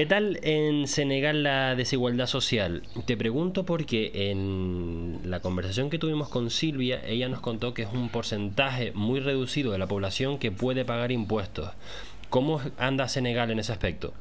¿Qué 0.00 0.06
tal 0.06 0.40
en 0.44 0.88
Senegal 0.88 1.42
la 1.42 1.74
desigualdad 1.74 2.24
social? 2.24 2.84
Te 3.04 3.18
pregunto 3.18 3.66
porque 3.66 4.30
en 4.30 5.20
la 5.24 5.40
conversación 5.40 5.90
que 5.90 5.98
tuvimos 5.98 6.30
con 6.30 6.48
Silvia, 6.48 7.02
ella 7.06 7.28
nos 7.28 7.40
contó 7.40 7.74
que 7.74 7.82
es 7.82 7.92
un 7.92 8.08
porcentaje 8.08 8.92
muy 8.92 9.20
reducido 9.20 9.72
de 9.72 9.78
la 9.78 9.88
población 9.88 10.38
que 10.38 10.50
puede 10.50 10.86
pagar 10.86 11.12
impuestos. 11.12 11.68
¿Cómo 12.30 12.62
anda 12.78 13.08
Senegal 13.08 13.50
en 13.50 13.58
ese 13.58 13.72
aspecto? 13.72 14.14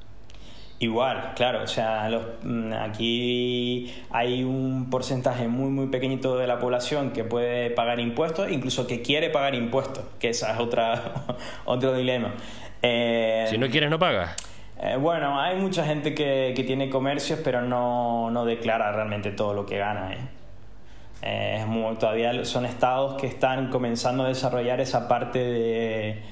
Igual, 0.80 1.32
claro, 1.38 1.64
o 1.64 1.68
sea, 1.68 2.10
mm, 2.44 2.74
aquí 2.74 3.90
hay 4.10 4.44
un 4.44 4.90
porcentaje 4.90 5.48
muy, 5.48 5.70
muy 5.70 5.88
pequeñito 5.88 6.38
de 6.38 6.46
la 6.46 6.60
población 6.60 7.12
que 7.12 7.24
puede 7.24 7.70
pagar 7.70 8.02
impuestos, 8.02 8.52
incluso 8.52 8.86
que 8.86 9.02
quiere 9.02 9.30
pagar 9.30 9.56
impuestos, 9.56 10.04
que 10.20 10.28
esa 10.28 10.52
es 10.52 10.60
otra, 10.60 11.38
otro 11.64 11.96
dilema. 11.96 12.34
Eh, 12.82 13.46
si 13.50 13.58
no 13.58 13.70
quieres, 13.70 13.90
no 13.90 13.98
pagas. 13.98 14.49
Eh, 14.82 14.98
bueno, 14.98 15.40
hay 15.40 15.58
mucha 15.58 15.86
gente 15.86 16.14
que, 16.16 16.54
que 16.56 16.64
tiene 16.64 16.90
comercios, 16.90 17.40
pero 17.44 17.62
no, 17.62 18.32
no, 18.32 18.46
declara 18.46 18.92
realmente 18.92 19.32
todo 19.32 19.54
lo 19.54 19.66
que 19.66 19.78
gana. 19.78 20.14
¿eh? 20.14 21.60
es 21.60 21.68
muy, 21.68 21.96
todavía 21.96 22.46
son 22.46 22.66
estados 22.66 23.20
que 23.20 23.28
están 23.28 23.70
comenzando 23.70 24.24
a 24.24 24.30
desarrollar 24.30 24.80
esa 24.80 25.08
parte 25.10 25.40
de 25.40 26.24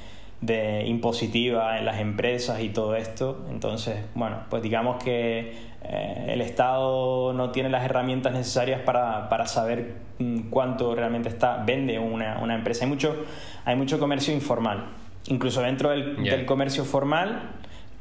de 0.42 0.86
impositiva 0.86 1.80
en 1.80 1.86
las 1.86 2.00
empresas 2.00 2.62
y 2.62 2.70
todo 2.70 2.96
esto. 2.96 3.46
Entonces, 3.50 3.98
bueno, 4.14 4.42
pues 4.50 4.62
digamos 4.62 5.04
que 5.04 5.54
eh, 5.84 6.26
el 6.30 6.42
Estado 6.42 7.34
no 7.34 7.52
tiene 7.52 7.70
las 7.70 7.84
herramientas 7.84 8.34
necesarias 8.34 8.82
para, 8.82 9.30
para 9.30 9.48
saber 9.48 9.96
mm, 10.20 10.50
cuánto 10.50 10.94
realmente 10.96 11.30
está, 11.30 11.64
vende 11.66 11.98
una, 11.98 12.40
una, 12.40 12.56
empresa. 12.56 12.86
Hay 12.86 12.90
mucho, 12.90 13.26
hay 13.66 13.76
mucho 13.76 14.00
comercio 14.00 14.34
informal. 14.34 14.90
Incluso 15.28 15.62
dentro 15.62 15.90
del, 15.90 16.24
del 16.24 16.46
comercio 16.46 16.86
formal 16.86 17.52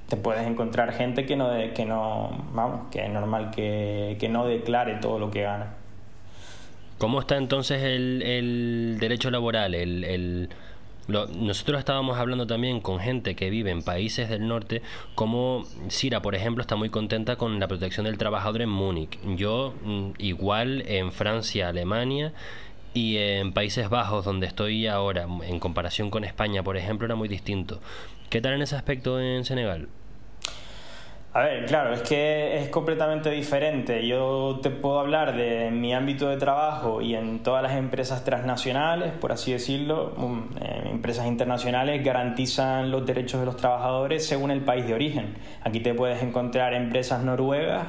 te 0.09 0.17
puedes 0.17 0.47
encontrar 0.47 0.93
gente 0.93 1.27
que 1.27 1.37
no, 1.37 1.51
que 1.75 1.85
no 1.85 2.31
vamos, 2.53 2.89
que 2.91 3.05
es 3.05 3.11
normal 3.11 3.51
que, 3.51 4.17
que 4.21 4.29
no 4.29 4.47
declare 4.47 4.97
todo 5.01 5.19
lo 5.19 5.31
que 5.31 5.43
gana. 5.43 5.75
¿Cómo 6.99 7.21
está 7.21 7.37
entonces 7.37 7.83
el, 7.83 8.23
el 8.23 8.97
derecho 8.99 9.31
laboral? 9.31 9.75
El, 9.75 10.05
el, 10.05 10.49
nosotros 11.09 11.79
estábamos 11.79 12.19
hablando 12.19 12.47
también 12.47 12.81
con 12.81 12.99
gente 12.99 13.37
que 13.37 13.51
vive 13.51 13.71
en 13.71 13.83
países 13.83 14.29
del 14.29 14.49
norte, 14.49 14.83
como 15.15 15.65
Sira, 15.89 16.21
por 16.21 16.35
ejemplo, 16.35 16.63
está 16.63 16.75
muy 16.75 16.89
contenta 16.89 17.37
con 17.37 17.61
la 17.61 17.69
protección 17.69 18.07
del 18.07 18.19
trabajador 18.19 18.63
en 18.63 18.71
Múnich. 18.71 19.19
Yo, 19.37 19.75
mm, 19.85 20.11
igual 20.19 20.83
en 20.87 21.13
Francia, 21.13 21.69
Alemania 21.69 22.33
y 22.95 23.19
en 23.19 23.53
Países 23.53 23.89
Bajos, 23.89 24.25
donde 24.25 24.47
estoy 24.47 24.87
ahora, 24.87 25.27
en 25.45 25.61
comparación 25.61 26.11
con 26.11 26.25
España, 26.25 26.63
por 26.63 26.77
ejemplo, 26.77 27.05
era 27.05 27.15
muy 27.15 27.29
distinto. 27.29 27.81
¿Qué 28.29 28.41
tal 28.41 28.55
en 28.55 28.63
ese 28.63 28.75
aspecto 28.75 29.21
en 29.21 29.45
Senegal? 29.45 29.89
A 31.33 31.41
ver, 31.41 31.67
claro, 31.67 31.93
es 31.93 32.01
que 32.01 32.59
es 32.59 32.71
completamente 32.71 33.31
diferente. 33.31 34.07
Yo 34.07 34.59
te 34.63 34.71
puedo 34.71 34.99
hablar 34.99 35.37
de 35.37 35.71
mi 35.71 35.95
ámbito 35.95 36.29
de 36.29 36.39
trabajo 36.39 37.03
y 37.03 37.15
en 37.15 37.43
todas 37.43 37.63
las 37.63 37.73
empresas 37.73 38.25
transnacionales, 38.25 39.13
por 39.13 39.33
así 39.33 39.53
decirlo, 39.53 40.15
um, 40.17 40.49
eh, 40.61 40.89
empresas 40.91 41.27
internacionales 41.27 42.03
garantizan 42.03 42.91
los 42.91 43.05
derechos 43.05 43.41
de 43.41 43.47
los 43.47 43.57
trabajadores 43.57 44.27
según 44.27 44.51
el 44.51 44.63
país 44.63 44.87
de 44.87 44.95
origen. 44.95 45.35
Aquí 45.63 45.81
te 45.81 45.93
puedes 45.93 46.23
encontrar 46.23 46.73
empresas 46.73 47.23
noruegas 47.23 47.87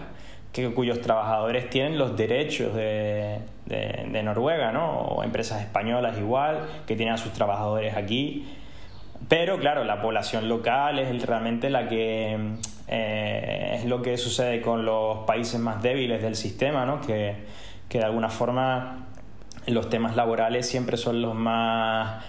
que, 0.51 0.71
cuyos 0.73 0.99
trabajadores 1.01 1.69
tienen 1.69 1.97
los 1.97 2.17
derechos 2.17 2.75
de, 2.75 3.39
de 3.65 4.23
Noruega, 4.23 4.73
¿no? 4.73 4.99
O 4.99 5.23
empresas 5.23 5.61
españolas 5.61 6.17
igual, 6.17 6.67
que 6.85 6.97
tienen 6.97 7.15
a 7.15 7.17
sus 7.17 7.31
trabajadores 7.31 7.95
aquí. 7.95 8.45
Pero 9.27 9.59
claro, 9.59 9.83
la 9.83 10.01
población 10.01 10.47
local 10.47 10.99
es 10.99 11.25
realmente 11.25 11.69
la 11.69 11.87
que 11.87 12.37
eh, 12.87 13.75
es 13.79 13.85
lo 13.85 14.01
que 14.01 14.17
sucede 14.17 14.61
con 14.61 14.85
los 14.85 15.19
países 15.25 15.59
más 15.59 15.81
débiles 15.81 16.21
del 16.21 16.35
sistema, 16.35 16.85
¿no? 16.85 17.01
que, 17.01 17.35
que 17.89 17.97
de 17.97 18.05
alguna 18.05 18.29
forma 18.29 19.07
los 19.67 19.89
temas 19.89 20.15
laborales 20.15 20.67
siempre 20.67 20.95
son 20.95 21.21
los 21.21 21.35
más... 21.35 22.23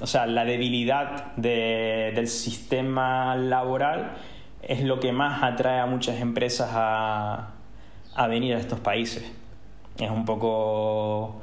o 0.00 0.06
sea, 0.06 0.26
la 0.26 0.44
debilidad 0.44 1.34
de, 1.36 2.12
del 2.14 2.26
sistema 2.26 3.36
laboral 3.36 4.12
es 4.62 4.82
lo 4.82 4.98
que 4.98 5.12
más 5.12 5.42
atrae 5.44 5.78
a 5.78 5.86
muchas 5.86 6.20
empresas 6.20 6.70
a, 6.72 7.50
a 8.16 8.26
venir 8.26 8.56
a 8.56 8.58
estos 8.58 8.80
países. 8.80 9.32
Es 9.98 10.10
un 10.10 10.24
poco 10.24 11.40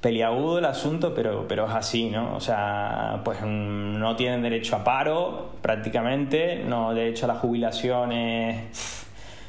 peliagudo 0.00 0.58
el 0.58 0.64
asunto, 0.64 1.14
pero, 1.14 1.46
pero 1.48 1.66
es 1.66 1.72
así, 1.72 2.10
¿no? 2.10 2.36
O 2.36 2.40
sea, 2.40 3.20
pues 3.24 3.40
mm, 3.42 3.98
no 3.98 4.16
tienen 4.16 4.42
derecho 4.42 4.76
a 4.76 4.84
paro 4.84 5.50
prácticamente, 5.62 6.62
no 6.64 6.94
derecho 6.94 7.26
a 7.26 7.28
las 7.28 7.38
jubilaciones 7.38 9.04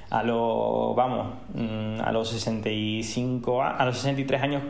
a 0.10 0.24
los, 0.24 0.96
vamos, 0.96 1.28
mm, 1.54 2.00
a 2.02 2.12
los 2.12 2.30
65, 2.30 3.62
a 3.62 3.86
los 3.86 3.98
63 3.98 4.42
años, 4.42 4.64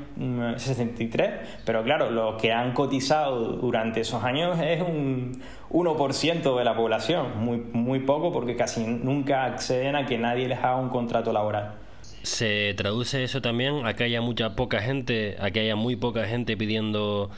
63, 0.58 1.30
mm, 1.30 1.34
pero 1.66 1.84
claro, 1.84 2.10
los 2.10 2.42
que 2.42 2.52
han 2.52 2.74
cotizado 2.74 3.54
durante 3.54 4.02
esos 4.02 4.24
años 4.24 4.60
es 4.60 4.82
un 4.82 5.40
1% 5.70 6.58
de 6.58 6.64
la 6.64 6.76
población, 6.76 7.40
muy, 7.40 7.58
muy 7.58 8.00
poco 8.00 8.32
porque 8.32 8.56
casi 8.56 8.84
nunca 8.84 9.46
acceden 9.46 9.96
a 9.96 10.06
que 10.06 10.18
nadie 10.18 10.48
les 10.48 10.58
haga 10.60 10.78
un 10.78 10.90
contrato 10.90 11.32
laboral. 11.32 11.76
¿Se 12.24 12.74
traduce 12.76 13.24
eso 13.24 13.42
también 13.42 13.86
a 13.86 13.94
que 13.94 14.04
haya 14.04 14.22
mucha 14.22 14.56
poca 14.56 14.82
gente, 14.82 15.38
a 15.40 15.52
que 15.52 15.62
haya 15.62 15.76
muy 15.76 15.96
poca 15.96 16.26
gente 16.26 16.58
pidiendo 16.58 17.30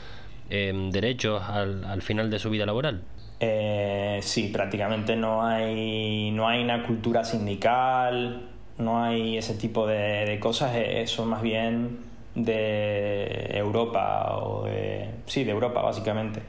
em, 0.48 0.90
derechos 0.90 1.42
al, 1.42 1.84
al, 1.84 2.02
final 2.02 2.30
de 2.30 2.38
su 2.38 2.50
vida 2.50 2.66
laboral? 2.66 3.02
Eh, 3.38 4.18
sí, 4.22 4.48
prácticamente 4.52 5.16
no 5.16 5.44
hay, 5.46 6.30
no 6.32 6.48
hay 6.48 6.62
una 6.62 6.82
cultura 6.82 7.24
sindical, 7.24 8.48
no 8.78 9.02
hay 9.02 9.38
ese 9.38 9.54
tipo 9.54 9.86
de, 9.86 10.26
de 10.26 10.40
cosas, 10.40 10.74
e, 10.74 11.02
eso 11.02 11.24
más 11.24 11.42
bien 11.42 12.00
de 12.34 13.50
Europa 13.52 14.38
o 14.38 14.64
de, 14.64 15.10
sí, 15.26 15.44
de 15.44 15.52
Europa 15.52 15.82
básicamente. 15.82 16.42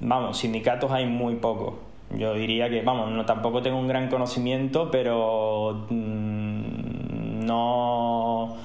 vamos, 0.00 0.38
sindicatos 0.38 0.90
hay 0.90 1.06
muy 1.06 1.36
pocos 1.36 1.91
yo 2.16 2.34
diría 2.34 2.68
que, 2.68 2.82
vamos, 2.82 3.10
no, 3.10 3.24
tampoco 3.24 3.62
tengo 3.62 3.78
un 3.78 3.88
gran 3.88 4.08
conocimiento, 4.08 4.90
pero 4.90 5.86
mm, 5.88 7.44
no... 7.44 8.56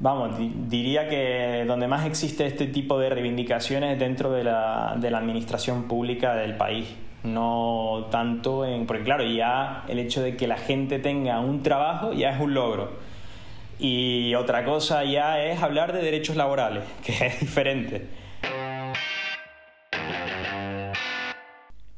Vamos, 0.00 0.36
diría 0.68 1.08
que 1.08 1.64
donde 1.64 1.86
más 1.86 2.04
existe 2.06 2.44
este 2.44 2.66
tipo 2.66 2.98
de 2.98 3.08
reivindicaciones 3.08 4.00
dentro 4.00 4.32
de 4.32 4.42
la, 4.42 4.96
de 4.98 5.12
la 5.12 5.18
administración 5.18 5.84
pública 5.84 6.34
del 6.34 6.56
país. 6.56 6.92
No 7.22 8.08
tanto 8.10 8.64
en 8.64 8.86
porque 8.86 9.04
claro 9.04 9.24
ya 9.24 9.84
el 9.86 10.00
hecho 10.00 10.20
de 10.20 10.36
que 10.36 10.48
la 10.48 10.56
gente 10.56 10.98
tenga 10.98 11.38
un 11.38 11.62
trabajo 11.62 12.12
ya 12.12 12.30
es 12.30 12.40
un 12.40 12.52
logro. 12.52 12.98
Y 13.78 14.34
otra 14.34 14.64
cosa 14.64 15.04
ya 15.04 15.40
es 15.40 15.62
hablar 15.62 15.92
de 15.92 16.02
derechos 16.02 16.34
laborales 16.34 16.82
que 17.04 17.26
es 17.26 17.38
diferente 17.38 18.21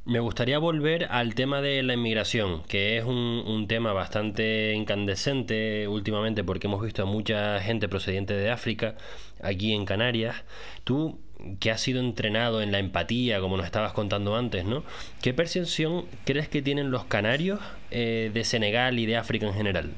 Me 0.07 0.21
gustaría 0.21 0.59
volver 0.59 1.07
al 1.11 1.35
tema 1.35 1.63
de 1.63 1.83
la 1.83 1.95
inmigración, 1.95 2.63
que 2.65 2.99
es 2.99 3.05
un, 3.05 3.65
tema 3.69 3.95
bastante 3.95 4.75
incandescente 4.75 5.89
últimamente 5.89 6.45
porque 6.45 6.67
hemos 6.67 6.83
visto 6.83 7.05
a 7.05 7.07
mucha 7.07 7.59
gente 7.61 7.89
procediente 7.89 8.35
de 8.35 8.51
África 8.51 8.97
aquí 9.43 9.73
en 9.73 9.87
Canarias. 9.87 10.37
Tú, 10.85 11.19
que 11.59 11.71
has 11.71 11.81
sido 11.81 12.01
entrenado 12.01 12.61
en 12.61 12.71
la 12.71 12.81
empatía, 12.81 13.41
como 13.41 13.57
nos 13.57 13.65
estabas 13.65 13.95
contando 13.95 14.37
antes, 14.37 14.67
¿no? 14.67 14.85
¿Qué 15.23 15.33
percepción 15.33 16.05
crees 16.27 16.49
que 16.49 16.61
tienen 16.61 16.91
los 16.91 17.07
canarios 17.07 17.61
eh, 17.91 18.31
de 18.35 18.45
Senegal 18.45 18.99
y 18.99 19.07
de 19.07 19.17
África 19.17 19.47
en 19.47 19.55
general? 19.55 19.91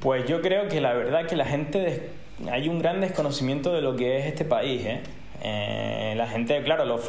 Pues 0.00 0.26
yo 0.26 0.40
creo 0.40 0.68
que 0.68 0.80
la 0.80 0.94
verdad 0.94 1.26
que 1.26 1.36
la 1.36 1.44
gente... 1.44 2.08
Hay 2.50 2.68
un 2.68 2.78
gran 2.78 3.02
desconocimiento 3.02 3.74
de 3.74 3.82
lo 3.82 3.96
que 3.96 4.20
es 4.20 4.26
este 4.26 4.44
país, 4.44 4.86
¿eh? 4.86 5.00
Eh, 5.42 6.14
la 6.16 6.26
gente, 6.26 6.62
claro, 6.62 7.00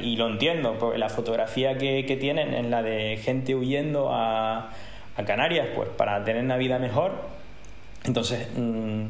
y 0.00 0.16
lo 0.16 0.28
entiendo, 0.28 0.76
porque 0.78 0.98
la 0.98 1.08
fotografía 1.08 1.76
que, 1.76 2.16
tienen 2.20 2.54
es 2.54 2.66
la 2.66 2.82
de 2.82 3.16
gente 3.16 3.54
huyendo 3.54 4.10
a, 4.12 4.70
Canarias, 5.26 5.68
pues 5.74 5.88
para 5.90 6.24
tener 6.24 6.42
una 6.42 6.56
vida 6.56 6.78
mejor. 6.78 7.12
Entonces, 8.04 8.48
mm, 8.56 9.06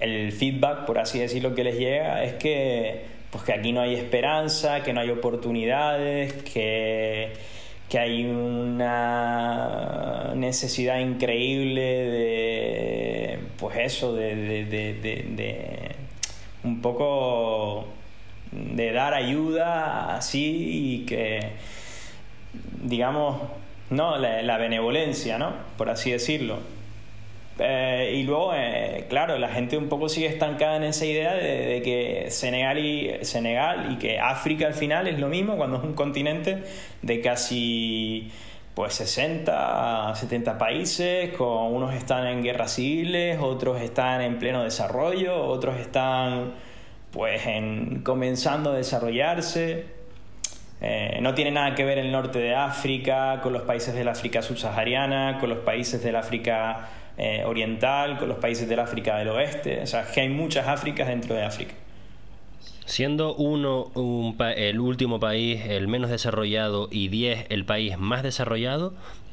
el 0.00 0.32
feedback, 0.32 0.84
por 0.84 0.98
así 0.98 1.18
decirlo, 1.18 1.54
que 1.54 1.64
les 1.64 1.78
llega 1.78 2.22
es 2.24 2.34
que, 2.34 3.04
pues 3.30 3.44
que 3.44 3.52
aquí 3.52 3.72
no 3.72 3.80
hay 3.80 3.94
esperanza, 3.94 4.82
que 4.82 4.92
no 4.92 5.00
hay 5.00 5.10
oportunidades, 5.10 6.34
que, 6.34 7.32
que 7.88 7.98
hay 7.98 8.26
una 8.26 10.32
necesidad 10.36 10.98
increíble 11.00 11.80
de, 11.80 13.38
pues 13.58 13.78
eso, 13.78 14.14
de, 14.14 14.36
de, 14.66 14.94
de 15.02 15.96
un 16.64 16.82
poco 16.82 17.86
de 18.74 18.92
dar 18.92 19.14
ayuda 19.14 20.16
así 20.16 21.00
y 21.02 21.06
que, 21.06 21.52
digamos, 22.82 23.40
no, 23.90 24.16
la, 24.18 24.58
benevolencia, 24.58 25.38
¿no? 25.38 25.52
Por 25.76 25.90
así 25.90 26.10
decirlo. 26.10 26.58
Eh, 27.58 28.16
y 28.16 28.22
luego, 28.24 28.52
eh, 28.54 29.06
claro, 29.08 29.38
la 29.38 29.48
gente 29.48 29.78
un 29.78 29.88
poco 29.88 30.08
sigue 30.08 30.26
estancada 30.26 30.76
en 30.76 30.84
esa 30.84 31.06
idea 31.06 31.34
de, 31.34 31.80
que 31.82 32.30
Senegal 32.30 32.78
y, 32.78 33.24
Senegal 33.24 33.92
y 33.92 33.96
que 33.96 34.18
África 34.18 34.66
al 34.66 34.74
final 34.74 35.08
es 35.08 35.18
lo 35.18 35.28
mismo 35.28 35.56
cuando 35.56 35.78
es 35.78 35.84
un 35.84 35.94
continente 35.94 36.64
de 37.00 37.20
casi 37.20 38.30
pues 38.74 38.92
60 38.92 40.14
70 40.14 40.58
países, 40.58 41.34
con 41.34 41.74
unos 41.74 41.94
están 41.94 42.26
en 42.26 42.42
guerras 42.42 42.74
civiles, 42.74 43.38
otros 43.40 43.80
están 43.80 44.20
en 44.20 44.38
pleno 44.38 44.62
desarrollo, 44.62 45.42
otros 45.44 45.78
están 45.78 46.52
pues 47.16 47.46
en, 47.46 48.02
comenzando 48.02 48.72
a 48.72 48.74
desarrollarse. 48.74 49.86
Eh, 50.82 51.18
no 51.22 51.34
tiene 51.34 51.50
nada 51.50 51.74
que 51.74 51.82
ver 51.82 51.96
el 51.96 52.12
norte 52.12 52.38
de 52.38 52.54
África 52.54 53.40
con 53.42 53.54
los 53.54 53.62
países 53.62 53.94
del 53.94 54.08
África 54.08 54.42
subsahariana, 54.42 55.38
con 55.40 55.48
los 55.48 55.60
países 55.60 56.04
del 56.04 56.14
África 56.14 56.90
eh, 57.16 57.42
oriental, 57.46 58.18
con 58.18 58.28
los 58.28 58.36
países 58.36 58.68
del 58.68 58.80
África 58.80 59.16
del 59.16 59.28
oeste. 59.28 59.80
O 59.82 59.86
sea, 59.86 60.04
que 60.12 60.20
hay 60.20 60.28
muchas 60.28 60.68
Áfricas 60.68 61.08
dentro 61.08 61.34
de 61.34 61.44
África. 61.44 61.72
Siendo 62.84 63.34
uno 63.34 63.90
el 64.54 64.78
último 64.78 65.18
país, 65.18 65.62
el 65.64 65.88
menos 65.88 66.10
desarrollado, 66.10 66.88
y 66.92 67.08
diez 67.08 67.46
el 67.48 67.64
país 67.64 67.96
más 67.96 68.22
desarrollado 68.22 68.92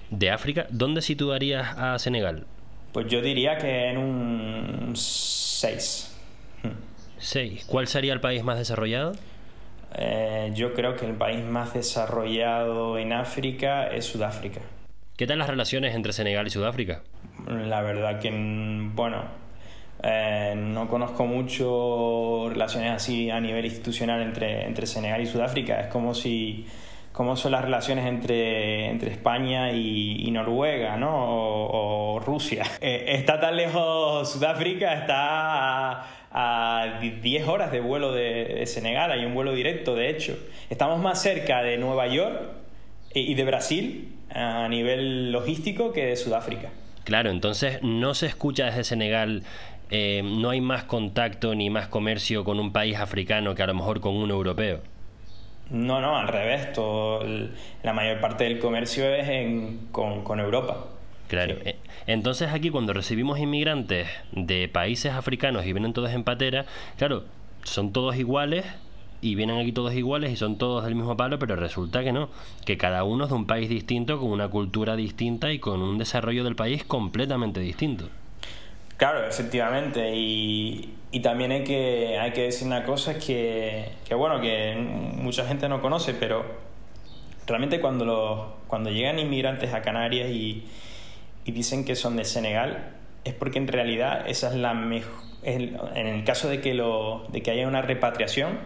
de 0.10 0.32
África, 0.32 0.68
¿dónde 0.70 1.02
situarías 1.02 1.78
a 1.78 2.00
Senegal? 2.00 2.46
Pues 2.94 3.08
yo 3.08 3.22
diría 3.22 3.58
que 3.58 3.90
en 3.90 3.98
un 3.98 4.94
6. 4.96 6.13
¿Cuál 7.68 7.88
sería 7.88 8.14
el 8.14 8.22
país 8.22 8.44
más 8.44 8.58
desarrollado? 8.58 9.14
eh, 9.96 10.52
yo 10.56 10.74
creo 10.74 10.96
que 10.96 11.06
el 11.06 11.14
país 11.14 11.44
más 11.44 11.74
desarrollado 11.74 12.98
en 12.98 13.14
África 13.14 13.88
es 13.88 14.06
Sudáfrica. 14.06 14.62
¿Qué 15.16 15.28
tal 15.28 15.40
las 15.40 15.50
relaciones 15.50 15.94
entre 15.94 16.14
Senegal 16.14 16.48
y 16.48 16.50
Sudáfrica? 16.50 17.02
La 17.48 17.82
verdad 17.82 18.20
que, 18.20 18.32
bueno, 18.96 19.24
eh, 20.02 20.54
no 20.58 20.88
conozco 20.88 21.26
mucho 21.26 22.50
relaciones 22.50 22.92
así 22.92 23.30
a 23.30 23.40
nivel 23.40 23.66
institucional 23.66 24.22
entre, 24.22 24.66
entre 24.66 24.88
Senegal 24.88 25.22
y 25.22 25.28
Sudáfrica. 25.28 25.80
Es 25.82 25.88
como 25.88 26.16
si 26.16 26.66
cómo 27.12 27.36
son 27.36 27.52
las 27.52 27.62
relaciones 27.62 28.08
entre, 28.08 28.90
entre 28.90 29.12
España 29.12 29.72
y, 29.72 30.30
Noruega, 30.32 30.98
¿no? 30.98 31.12
O, 31.14 32.20
Rusia. 32.20 32.64
Eh, 32.82 33.16
está 33.16 33.40
tan 33.40 33.56
lejos 33.56 34.32
Sudáfrica, 34.32 34.94
está 34.94 36.23
a, 36.34 37.00
10 37.22 37.48
horas 37.48 37.72
de 37.72 37.80
vuelo 37.80 38.12
de, 38.12 38.64
Senegal, 38.66 39.12
hay 39.12 39.26
un 39.26 39.34
vuelo 39.34 39.54
directo, 39.54 39.96
de 39.96 40.10
hecho. 40.10 40.38
Estamos 40.70 41.00
más 41.00 41.22
cerca 41.22 41.62
de 41.62 41.78
Nueva 41.78 42.08
York 42.08 42.42
y 43.14 43.36
de 43.36 43.46
Brasil 43.46 44.16
a 44.34 44.68
nivel 44.68 45.32
logístico 45.32 45.94
que 45.94 46.06
de 46.06 46.16
Sudáfrica. 46.16 46.70
Claro, 47.04 47.30
entonces 47.30 47.80
no 47.84 48.14
se 48.16 48.26
escucha 48.26 48.66
desde 48.66 48.84
Senegal 48.84 49.44
eh, 49.96 50.24
no 50.24 50.50
hay 50.50 50.60
más 50.60 50.86
contacto 50.86 51.54
ni 51.54 51.70
más 51.70 51.88
comercio 51.88 52.44
con 52.44 52.60
un 52.60 52.74
país 52.74 52.98
africano 52.98 53.54
que 53.54 53.62
a 53.62 53.68
lo 53.68 53.76
mejor 53.76 54.00
con 54.00 54.16
un 54.16 54.32
europeo. 54.32 54.80
No, 55.70 56.02
no, 56.02 56.18
al 56.18 56.28
revés. 56.28 56.74
Todo 56.74 57.24
la 57.84 57.94
mayor 57.94 58.20
parte 58.20 58.46
del 58.46 58.58
comercio 58.58 59.14
es 59.14 59.28
con, 59.92 60.40
Europa. 60.40 60.86
Claro. 61.28 61.58
Eh, 61.64 61.76
entonces 62.08 62.52
aquí 62.52 62.70
cuando 62.70 62.94
recibimos 62.94 63.40
inmigrantes 63.40 64.08
de 64.32 64.68
países 64.68 65.14
africanos 65.14 65.66
y 65.66 65.74
vienen 65.74 65.94
todos 65.94 66.12
en 66.12 66.24
patera, 66.24 66.66
claro, 66.98 67.24
son 67.64 67.94
todos 67.94 68.16
iguales 68.18 68.66
y 69.22 69.36
vienen 69.36 69.58
aquí 69.58 69.72
todos 69.72 69.94
iguales 69.94 70.32
y 70.32 70.36
son 70.36 70.58
todos 70.58 70.84
del 70.84 70.96
mismo 70.96 71.16
palo, 71.16 71.40
pero 71.40 71.56
resulta 71.56 72.04
que 72.04 72.12
no, 72.12 72.30
que 72.66 72.78
cada 72.78 73.06
uno 73.06 73.24
es 73.24 73.30
de 73.30 73.36
un 73.36 73.48
país 73.48 73.70
distinto, 73.70 74.20
con 74.20 74.30
una 74.30 74.50
cultura 74.50 74.98
distinta 74.98 75.52
y 75.54 75.60
con 75.60 75.82
un 75.82 75.98
desarrollo 75.98 76.44
del 76.44 76.56
país 76.56 76.84
completamente 76.84 77.62
distinto. 77.62 78.10
Claro, 78.98 79.26
efectivamente. 79.26 80.12
Y, 80.14 80.96
también 81.22 81.52
hay 81.52 81.64
que, 81.64 82.18
hay 82.20 82.32
que 82.32 82.42
decir 82.42 82.68
una 82.68 82.84
cosa 82.84 83.18
que, 83.18 83.94
que, 84.06 84.14
bueno, 84.16 84.42
que 84.42 84.76
mucha 84.76 85.46
gente 85.46 85.70
no 85.70 85.82
conoce, 85.82 86.14
pero 86.14 86.44
realmente 87.48 87.80
cuando, 87.80 88.04
los, 88.04 88.40
cuando 88.68 88.90
llegan 88.90 89.20
inmigrantes 89.20 89.74
a 89.74 89.82
Canarias 89.82 90.30
y, 90.32 90.66
y 91.46 91.52
dicen 91.52 91.86
que 91.86 91.96
son 91.96 92.16
de 92.16 92.26
Senegal, 92.26 92.92
es 93.24 93.34
porque 93.34 93.58
en 93.58 93.68
realidad 93.68 94.26
esa 94.28 94.50
es 94.50 94.56
la 94.56 94.74
mejor, 94.74 95.24
en 95.44 96.08
el 96.08 96.24
caso 96.24 96.50
de 96.50 96.62
que, 96.62 96.74
lo, 96.74 97.26
de 97.30 97.42
que 97.42 97.52
haya 97.52 97.68
una 97.68 97.82
repatriación, 97.82 98.60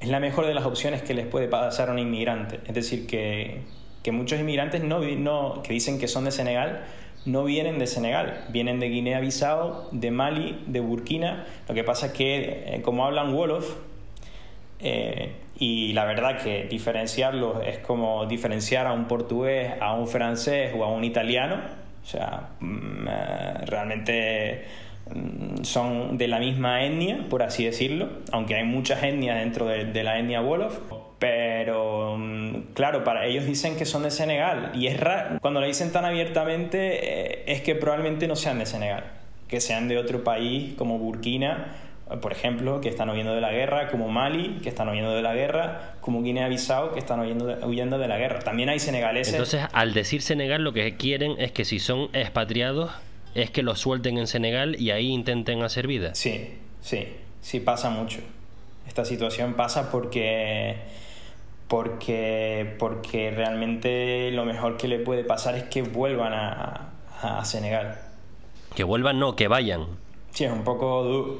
es 0.00 0.08
la 0.08 0.18
mejor 0.18 0.46
de 0.46 0.54
las 0.54 0.64
opciones 0.64 1.02
que 1.02 1.14
les 1.14 1.26
puede 1.26 1.46
pasar 1.46 1.88
a 1.88 1.92
un 1.92 1.98
inmigrante. 1.98 2.60
Es 2.66 2.74
decir, 2.74 3.06
que, 3.06 3.60
que 4.02 4.12
muchos 4.12 4.40
inmigrantes 4.40 4.82
no, 4.82 5.00
no, 5.00 5.62
que 5.62 5.72
dicen 5.72 5.98
que 5.98 6.08
son 6.08 6.24
de 6.24 6.30
Senegal 6.30 6.84
no 7.26 7.44
vienen 7.44 7.78
de 7.78 7.86
Senegal, 7.86 8.46
vienen 8.50 8.80
de 8.80 8.88
Guinea-Bissau, 8.88 9.88
de 9.92 10.10
Mali, 10.10 10.62
de 10.66 10.80
Burkina. 10.80 11.44
Lo 11.68 11.74
que 11.74 11.84
pasa 11.84 12.06
es 12.06 12.12
que, 12.12 12.64
eh, 12.66 12.82
como 12.82 13.04
hablan 13.04 13.34
Wolof, 13.34 13.76
eh, 14.78 15.34
y 15.58 15.92
la 15.92 16.06
verdad 16.06 16.42
que 16.42 16.64
diferenciarlos 16.64 17.58
es 17.66 17.78
como 17.78 18.24
diferenciar 18.24 18.86
a 18.86 18.92
un 18.92 19.06
portugués, 19.06 19.72
a 19.80 19.92
un 19.92 20.08
francés 20.08 20.72
o 20.74 20.84
a 20.84 20.88
un 20.88 21.04
italiano. 21.04 21.60
O 22.02 22.06
sea, 22.06 22.50
mm, 22.60 23.08
eh, 23.08 23.54
realmente 23.66 24.64
mm, 25.14 25.62
son 25.62 26.18
de 26.18 26.28
la 26.28 26.38
misma 26.38 26.84
etnia, 26.84 27.26
por 27.28 27.42
así 27.42 27.64
decirlo, 27.64 28.08
aunque 28.32 28.54
hay 28.54 28.64
muchas 28.64 29.02
etnias 29.02 29.38
dentro 29.38 29.66
de, 29.66 30.04
la 30.04 30.18
etnia 30.18 30.40
Wolof 30.40 30.78
pero 31.20 32.16
mm, 32.18 32.72
claro, 32.72 33.04
para 33.04 33.26
ellos 33.26 33.44
dicen 33.44 33.76
que 33.76 33.84
son 33.84 34.02
de 34.02 34.10
Senegal 34.10 34.72
y 34.74 34.86
es 34.86 34.98
raro, 34.98 35.38
cuando 35.40 35.60
lo 35.60 35.66
dicen 35.66 35.92
tan 35.92 36.04
abiertamente 36.06 36.78
eh, 37.02 37.44
es 37.46 37.60
que 37.60 37.74
probablemente 37.74 38.26
no 38.26 38.34
sean 38.36 38.58
de 38.58 38.66
Senegal, 38.66 39.04
que 39.46 39.60
sean 39.60 39.86
de 39.86 39.98
otro 39.98 40.24
país 40.24 40.74
como 40.76 40.98
Burkina, 40.98 41.76
por 42.18 42.32
ejemplo, 42.32 42.80
que 42.80 42.88
están 42.88 43.08
huyendo 43.10 43.34
de 43.34 43.40
la 43.40 43.52
guerra, 43.52 43.88
como 43.88 44.08
Mali, 44.08 44.58
que 44.62 44.68
están 44.68 44.88
huyendo 44.88 45.14
de 45.14 45.22
la 45.22 45.34
guerra, 45.34 45.94
como 46.00 46.22
Guinea-Bissau, 46.22 46.92
que 46.92 46.98
están 46.98 47.20
huyendo 47.20 47.46
de, 47.46 47.64
huyendo 47.64 47.98
de 47.98 48.08
la 48.08 48.18
guerra. 48.18 48.40
También 48.40 48.68
hay 48.68 48.80
senegaleses. 48.80 49.34
Entonces, 49.34 49.62
al 49.72 49.94
decir 49.94 50.22
Senegal, 50.22 50.64
lo 50.64 50.72
que 50.72 50.96
quieren 50.96 51.36
es 51.38 51.52
que 51.52 51.64
si 51.64 51.78
son 51.78 52.08
expatriados, 52.12 52.90
es 53.34 53.50
que 53.50 53.62
los 53.62 53.78
suelten 53.78 54.18
en 54.18 54.26
Senegal 54.26 54.74
y 54.80 54.90
ahí 54.90 55.08
intenten 55.08 55.62
hacer 55.62 55.86
vida. 55.86 56.14
Sí, 56.14 56.54
sí, 56.80 57.06
sí 57.40 57.60
pasa 57.60 57.90
mucho. 57.90 58.20
Esta 58.88 59.04
situación 59.04 59.54
pasa 59.54 59.90
porque 59.92 60.78
porque, 61.68 62.74
porque 62.80 63.30
realmente 63.30 64.32
lo 64.32 64.44
mejor 64.44 64.76
que 64.76 64.88
le 64.88 64.98
puede 64.98 65.22
pasar 65.22 65.54
es 65.54 65.62
que 65.64 65.82
vuelvan 65.82 66.32
a, 66.32 66.90
a 67.22 67.44
Senegal. 67.44 67.96
Que 68.74 68.82
vuelvan, 68.82 69.20
no, 69.20 69.36
que 69.36 69.46
vayan. 69.46 69.86
Sí, 70.32 70.44
es 70.44 70.52
un 70.52 70.64
poco... 70.64 71.38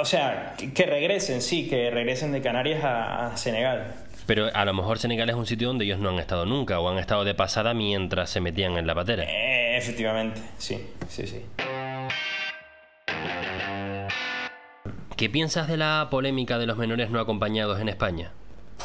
O 0.00 0.04
sea, 0.04 0.54
que 0.74 0.86
regresen, 0.86 1.42
sí, 1.42 1.68
que 1.68 1.90
regresen 1.90 2.32
de 2.32 2.40
Canarias 2.40 2.80
a, 2.84 3.36
Senegal. 3.36 3.94
Pero 4.26 4.48
a 4.52 4.64
lo 4.64 4.72
mejor 4.74 4.98
Senegal 4.98 5.28
es 5.28 5.36
un 5.36 5.46
sitio 5.46 5.68
donde 5.68 5.84
ellos 5.84 5.98
no 5.98 6.10
han 6.10 6.18
estado 6.18 6.46
nunca 6.46 6.78
o 6.80 6.88
han 6.88 6.98
estado 6.98 7.24
de 7.24 7.34
pasada 7.34 7.74
mientras 7.74 8.30
se 8.30 8.40
metían 8.40 8.76
en 8.76 8.86
la 8.86 8.94
patera. 8.94 9.24
Eh, 9.24 9.76
efectivamente, 9.76 10.40
sí, 10.58 10.86
sí, 11.08 11.26
sí. 11.26 11.42
¿Qué 15.16 15.28
piensas 15.28 15.68
de 15.68 15.76
la 15.76 16.08
polémica 16.10 16.58
de 16.58 16.66
los 16.66 16.76
menores 16.78 17.10
no 17.10 17.20
acompañados 17.20 17.80
en 17.80 17.88
España? 17.88 18.32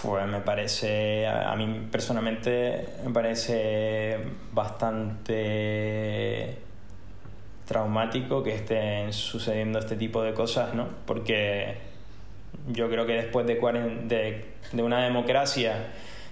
Pues 0.02 0.28
me 0.28 0.42
parece, 0.42 1.26
a 1.28 1.56
mí 1.56 1.88
personalmente 1.90 2.86
me 3.06 3.12
parece 3.12 4.18
bastante 4.52 5.26
traumático 7.66 8.44
que 8.44 8.56
estén 8.56 9.14
sucediendo 9.14 9.80
este 9.80 9.96
tipo 9.96 10.22
de 10.22 10.34
cosas, 10.34 10.74
¿no? 10.74 10.88
Porque 11.06 11.76
yo 12.68 12.90
creo 12.90 13.06
que 13.06 13.14
después 13.14 13.46
de, 13.46 13.56
de, 13.56 14.46
de 14.72 14.84
una 14.84 15.04
democracia, 15.04 15.88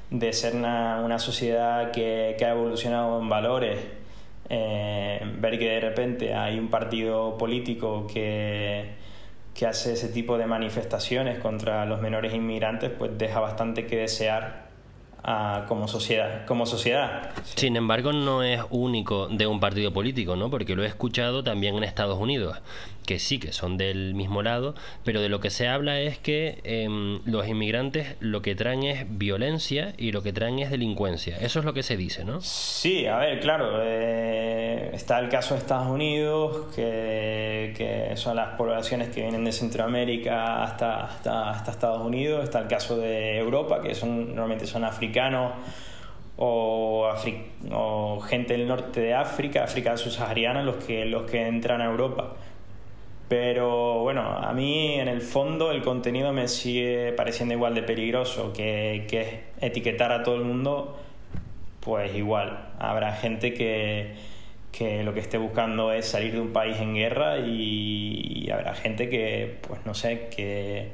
de 0.10 0.34
ser 0.34 0.56
una, 0.56 1.20
sociedad 1.20 1.92
que, 1.92 2.36
que, 2.38 2.46
ha 2.46 2.52
evolucionado 2.52 3.20
en 3.20 3.30
valores, 3.30 3.80
eh, 4.50 5.22
ver 5.40 5.58
que 5.58 5.70
de 5.70 5.80
repente 5.80 6.34
hay 6.34 6.60
un 6.60 6.70
partido 6.70 7.38
político 7.38 8.08
que 8.08 9.04
que 9.54 9.68
hace 9.68 9.94
ese 9.94 10.10
tipo 10.10 10.38
de 10.38 10.48
manifestaciones 10.48 11.38
contra 11.40 11.86
los 11.86 12.02
menores 12.02 12.34
inmigrantes, 12.34 12.92
pues 12.98 13.12
deja 13.18 13.40
bastante 13.40 13.86
que 13.86 13.98
desear 13.98 14.63
como 15.68 15.88
sociedad. 15.88 16.46
Como 16.46 16.66
sociedad. 16.66 17.32
Sin 17.56 17.76
embargo, 17.76 18.12
no 18.12 18.44
es 18.44 18.62
único 18.70 19.28
de 19.28 19.48
un 19.48 19.60
partido 19.60 19.94
político, 19.94 20.36
¿no? 20.36 20.50
Porque 20.50 20.76
lo 20.76 20.84
he 20.84 20.88
escuchado 20.88 21.44
también 21.44 21.76
en 21.76 21.84
Estados 21.84 22.20
Unidos, 22.20 22.58
que 23.06 23.20
sí 23.20 23.40
que 23.40 23.52
son 23.52 23.78
del 23.78 24.14
mismo 24.14 24.42
lado, 24.42 24.76
pero 25.04 25.22
de 25.22 25.30
lo 25.30 25.40
que 25.40 25.50
se 25.50 25.68
habla 25.68 26.00
es 26.00 26.18
que 26.18 26.60
em, 26.64 27.22
los 27.26 27.48
inmigrantes 27.48 28.16
lo 28.20 28.42
que 28.42 28.56
traen 28.56 28.84
es 28.84 29.06
violencia 29.10 29.94
y 29.98 30.12
lo 30.12 30.24
que 30.24 30.34
traen 30.34 30.60
es 30.60 30.72
delincuencia. 30.72 31.38
Eso 31.38 31.60
es 31.60 31.66
lo 31.66 31.74
que 31.74 31.84
se 31.84 31.98
dice, 31.98 32.26
¿no? 32.26 32.42
Sí, 32.42 33.06
a 33.06 33.18
ver, 33.18 33.40
claro. 33.40 33.80
Eh, 33.82 34.92
está 34.94 35.20
el 35.20 35.30
caso 35.30 35.54
de 35.54 35.62
Estados 35.62 35.88
Unidos, 35.88 36.74
que, 36.76 37.74
que, 37.78 38.16
son 38.16 38.36
las 38.36 38.56
poblaciones 38.56 39.10
que 39.10 39.22
vienen 39.22 39.44
de 39.44 39.52
Centroamérica 39.52 40.64
hasta, 40.64 41.06
hasta, 41.06 41.50
hasta 41.50 41.72
Estados 41.72 42.02
Unidos. 42.02 42.44
Está 42.44 42.60
el 42.60 42.68
caso 42.68 42.98
de 42.98 43.38
Europa, 43.38 43.82
que 43.82 43.96
son 43.96 44.28
normalmente 44.28 44.66
son 44.66 44.84
africanos 44.84 45.54
o, 46.38 47.10
o, 47.72 48.20
gente 48.22 48.54
del 48.54 48.68
norte 48.68 49.02
de 49.02 49.14
África, 49.14 49.64
África 49.64 49.98
subsahariana, 49.98 50.64
los 50.64 50.84
que, 50.84 51.06
los 51.06 51.30
que 51.30 51.48
entran 51.48 51.82
a 51.82 51.86
Europa. 51.86 52.34
Pero 53.34 54.02
bueno, 54.02 54.22
a 54.22 54.54
mí 54.54 54.94
en 55.00 55.08
el 55.08 55.20
fondo 55.20 55.72
el 55.72 55.82
contenido 55.82 56.32
me 56.32 56.48
sigue 56.48 57.14
pareciendo 57.14 57.56
igual 57.56 57.74
de 57.74 57.82
peligroso, 57.82 58.54
que, 58.54 59.08
que 59.10 59.46
etiquetar 59.60 60.12
a 60.12 60.22
todo 60.22 60.36
el 60.36 60.44
mundo, 60.44 61.00
pues 61.80 62.14
igual. 62.14 62.70
Habrá 62.78 63.14
gente 63.14 63.56
que, 63.56 64.14
que 64.72 65.02
lo 65.02 65.16
que 65.16 65.20
esté 65.20 65.40
buscando 65.40 65.92
es 65.92 66.06
salir 66.06 66.34
de 66.34 66.42
un 66.42 66.54
país 66.54 66.78
en 66.80 66.94
guerra 66.94 67.40
y, 67.40 68.44
y 68.46 68.52
habrá 68.52 68.76
gente 68.76 69.10
que, 69.10 69.58
pues 69.68 69.84
no 69.84 69.96
sé, 69.96 70.28
que 70.30 70.92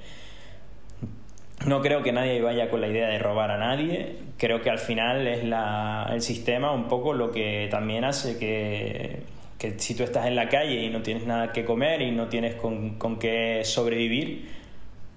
no 1.66 1.82
creo 1.82 2.04
que 2.04 2.14
nadie 2.14 2.42
vaya 2.42 2.70
con 2.70 2.80
la 2.80 2.88
idea 2.88 3.10
de 3.10 3.20
robar 3.20 3.52
a 3.52 3.58
nadie. 3.58 4.16
Creo 4.38 4.62
que 4.62 4.70
al 4.70 4.80
final 4.80 5.28
es 5.28 5.44
la, 5.44 6.10
el 6.14 6.22
sistema 6.22 6.72
un 6.72 6.88
poco 6.88 7.14
lo 7.14 7.32
que 7.32 7.68
también 7.70 8.06
hace 8.06 8.38
que, 8.40 9.24
que, 9.60 9.78
si 9.78 9.94
tú 9.94 10.04
estás 10.04 10.26
en 10.26 10.36
la 10.36 10.50
calle 10.50 10.84
y 10.84 10.90
no 10.90 11.04
tienes 11.04 11.26
nada 11.28 11.54
que 11.54 11.64
comer 11.64 12.02
y 12.02 12.12
no 12.12 12.28
tienes 12.28 12.56
con, 12.56 12.98
con 12.98 13.20
qué 13.20 13.62
sobrevivir, 13.64 14.50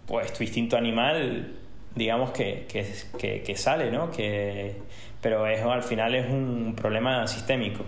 pues 0.07 0.33
tu 0.35 0.43
instinto 0.43 0.77
animal, 0.77 1.55
digamos 1.95 2.33
que, 2.33 2.67
que, 2.69 3.43
que 3.43 3.57
sale, 3.57 3.91
¿no? 3.91 4.11
Que, 4.11 4.77
pero 5.23 5.47
eso 5.47 5.73
al 5.73 5.83
final 5.83 6.15
es 6.15 6.29
un 6.29 6.75
problema 6.77 7.27
sistémico. 7.27 7.85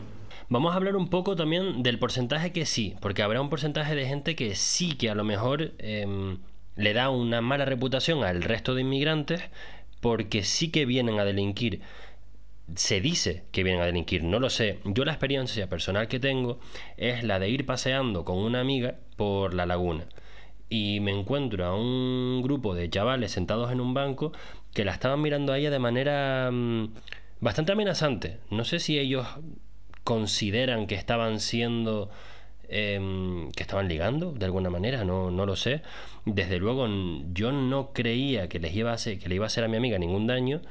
Vamos 0.49 0.73
a 0.73 0.77
hablar 0.77 0.97
un 0.97 1.09
poco 1.09 1.37
también 1.37 1.83
del 1.83 1.99
porcentaje 1.99 2.53
que 2.53 2.65
sí, 2.65 2.95
porque 3.01 3.23
habrá 3.23 3.43
un 3.43 3.51
porcentaje 3.51 3.95
de 3.95 4.07
gente 4.07 4.35
que 4.35 4.55
sí 4.55 4.97
que 4.97 5.11
a 5.11 5.15
lo 5.15 5.25
mejor... 5.25 5.73
Em, 5.79 6.39
le 6.77 6.93
da 6.93 7.11
una 7.11 7.41
mala 7.41 7.65
reputación 7.65 8.25
al 8.25 8.43
resto 8.43 8.75
de 8.75 8.83
inmigrantes 8.83 9.43
porque 10.01 10.43
sí 10.43 10.71
que 10.71 10.87
vienen 10.87 11.19
a 11.19 11.25
delinquir. 11.25 11.81
Se 12.77 13.01
dice 13.01 13.45
que 13.53 13.63
vienen 13.63 13.83
a 13.83 13.87
delinquir, 13.87 14.25
no 14.25 14.41
lo 14.41 14.51
sé. 14.51 14.79
Yo 14.85 15.05
la 15.05 15.13
experiencia 15.13 15.69
personal 15.69 16.09
que 16.09 16.19
tengo 16.19 16.59
es 16.97 17.23
la 17.23 17.39
de 17.39 17.49
ir 17.49 17.67
paseando 17.67 18.25
con 18.25 18.39
una 18.39 18.61
amiga 18.61 18.97
por 19.17 19.55
la 19.55 19.67
laguna 19.67 20.07
y 20.69 21.01
me 21.01 21.13
encuentro 21.13 21.65
a 21.65 21.77
un 21.77 22.43
grupo 22.43 22.75
de 22.75 22.91
chavales 22.91 23.33
sentados 23.33 23.71
en 23.71 23.81
un 23.81 23.95
banco 23.95 24.33
que 24.73 24.85
la 24.85 24.93
estaban 24.93 25.21
mirando 25.23 25.53
a 25.53 25.59
ella 25.59 25.71
de 25.71 25.79
manera 25.79 26.51
mm, 26.51 26.95
bastante 27.41 27.73
amenazante. 27.73 28.39
No 28.51 28.65
sé 28.65 28.81
si 28.81 28.99
ellos 28.99 29.27
consideran 30.03 30.87
que 30.87 30.97
estaban 30.97 31.41
siendo 31.41 32.11
em, 32.69 33.51
que 33.53 33.63
estaban 33.63 33.89
ligando 33.89 34.33
de 34.33 34.45
alguna 34.47 34.71
manera, 34.71 35.05
no, 35.05 35.31
no 35.31 35.47
lo 35.47 35.57
sé. 35.57 35.83
Desde 36.25 36.59
luego 36.59 36.89
yo 37.33 37.53
no 37.53 37.93
creía 37.93 38.49
que 38.49 38.59
les 38.59 38.75
iba 38.75 38.91
a 38.91 38.95
hacer, 38.95 39.19
que 39.19 39.29
le 39.29 39.37
iba 39.37 39.45
a 39.45 39.49
hacer 39.49 39.65
a 39.65 39.69
mi 39.69 39.77
amiga 39.77 39.99
ningún 39.99 40.27
daño, 40.27 40.63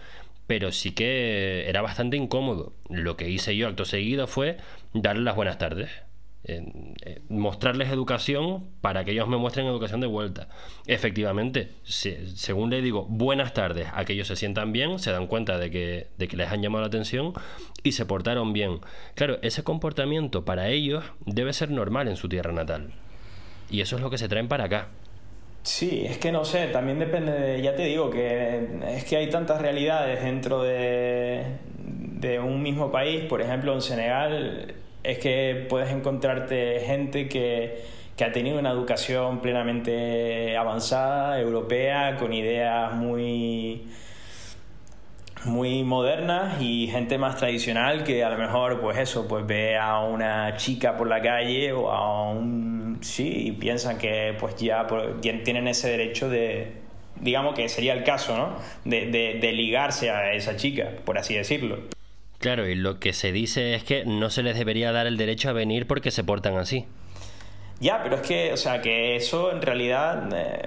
pero 0.48 0.72
sí 0.72 0.92
que 0.92 1.68
era 1.68 1.82
bastante 1.82 2.18
incómodo. 2.18 2.74
Lo 2.90 3.18
que 3.18 3.30
hice 3.30 3.56
yo 3.56 3.68
acto 3.68 3.86
seguido 3.86 4.28
fue 4.28 4.58
darle 4.94 5.24
las 5.24 5.36
buenas 5.36 5.58
tardes. 5.58 5.90
Eh, 6.46 7.22
mostrarles 7.30 7.90
educación 7.90 8.66
para 8.82 9.06
que 9.06 9.12
ellos 9.12 9.30
me 9.30 9.38
muestren 9.38 9.66
educación 9.66 10.02
de 10.02 10.08
vuelta. 10.08 10.50
Efectivamente, 10.88 11.70
según 11.84 12.70
le 12.70 12.82
digo 12.82 13.06
buenas 13.06 13.54
tardes 13.54 13.88
a 13.94 14.04
que 14.04 14.12
ellos 14.12 14.28
se 14.28 14.36
sientan 14.36 14.74
bien, 14.74 15.00
se 15.00 15.12
dan 15.12 15.28
cuenta 15.28 15.58
de 15.58 15.72
que, 15.72 16.08
de 16.18 16.28
que 16.28 16.36
les 16.36 16.52
han 16.52 16.62
llamado 16.62 16.82
la 16.82 16.88
atención 16.88 17.32
y 17.82 17.94
se 17.94 18.06
portaron 18.06 18.52
bien. 18.52 18.82
Claro, 19.16 19.40
ese 19.42 19.64
comportamiento 19.64 20.44
para 20.44 20.68
ellos 20.68 21.06
debe 21.26 21.54
ser 21.54 21.72
normal 21.72 22.10
en 22.10 22.18
su 22.18 22.28
tierra 22.28 22.52
natal. 22.52 22.92
Y 23.70 23.80
eso 23.80 23.96
es 23.96 24.02
lo 24.02 24.10
que 24.10 24.18
se 24.18 24.28
traen 24.28 24.50
para 24.50 24.66
acá. 24.66 24.90
Sí, 25.64 26.04
es 26.06 26.18
que 26.18 26.32
no 26.32 26.44
sé, 26.44 26.68
también 26.68 27.00
depende 27.00 27.32
de, 27.32 27.62
ya 27.62 27.74
te 27.76 27.84
digo, 27.84 28.10
que 28.10 28.68
es 28.96 29.06
que 29.06 29.16
hay 29.16 29.30
tantas 29.30 29.62
realidades 29.62 30.22
dentro 30.22 30.62
de, 30.62 31.44
de 31.78 32.40
un 32.40 32.62
mismo 32.62 32.92
país, 32.92 33.24
por 33.26 33.42
ejemplo 33.42 33.74
en 33.74 33.82
Senegal 33.82 34.76
es 35.04 35.20
que 35.20 35.66
puedes 35.70 35.92
encontrarte 35.92 36.82
gente 36.86 37.28
que, 37.30 37.82
que 38.16 38.26
ha 38.26 38.32
tenido 38.32 38.60
una 38.60 38.72
educación 38.72 39.40
plenamente 39.42 40.58
avanzada, 40.58 41.40
europea, 41.40 42.18
con 42.18 42.34
ideas 42.34 42.94
muy 42.94 43.88
muy 45.46 45.84
modernas 45.84 46.62
y 46.62 46.88
gente 46.88 47.18
más 47.18 47.36
tradicional 47.36 48.06
que 48.06 48.24
a 48.24 48.30
lo 48.30 48.38
mejor 48.38 48.80
pues 48.80 48.98
eso 48.98 49.28
pues 49.28 49.46
ve 49.46 49.78
a 49.78 50.00
una 50.00 50.56
chica 50.56 50.96
por 50.96 51.08
la 51.08 51.22
calle 51.22 51.74
o 51.74 51.92
a 51.92 52.32
un 52.32 52.83
sí 53.04 53.48
y 53.48 53.52
piensan 53.52 53.98
que 53.98 54.36
pues 54.40 54.56
ya 54.56 54.88
tienen 55.44 55.68
ese 55.68 55.90
derecho 55.90 56.30
de 56.30 56.74
digamos 57.20 57.54
que 57.54 57.70
sería 57.70 57.94
el 57.94 58.04
caso 58.04 58.36
no 58.36 58.58
de, 58.86 59.06
de, 59.12 59.40
de 59.40 59.52
ligarse 59.52 60.10
a 60.10 60.34
esa 60.34 60.56
chica 60.56 60.90
por 61.06 61.18
así 61.18 61.36
decirlo. 61.36 61.80
Claro, 62.40 62.68
y 62.68 62.76
lo 62.76 63.00
que 63.00 63.14
se 63.14 63.32
dice 63.32 63.74
es 63.74 63.86
que 63.86 64.04
no 64.04 64.30
se 64.30 64.44
les 64.44 64.58
debería 64.58 64.92
dar 64.92 65.08
el 65.08 65.16
derecho 65.16 65.50
a 65.50 65.54
venir 65.54 65.88
porque 65.88 66.12
se 66.12 66.26
portan 66.26 66.58
así. 66.58 66.86
Ya, 67.80 68.02
pero 68.04 68.16
es 68.16 68.22
que, 68.22 68.54
o 68.54 68.58
sea, 68.58 68.82
que 68.82 69.16
eso 69.16 69.52
en 69.52 69.62
realidad, 69.62 70.30
eh, 70.34 70.62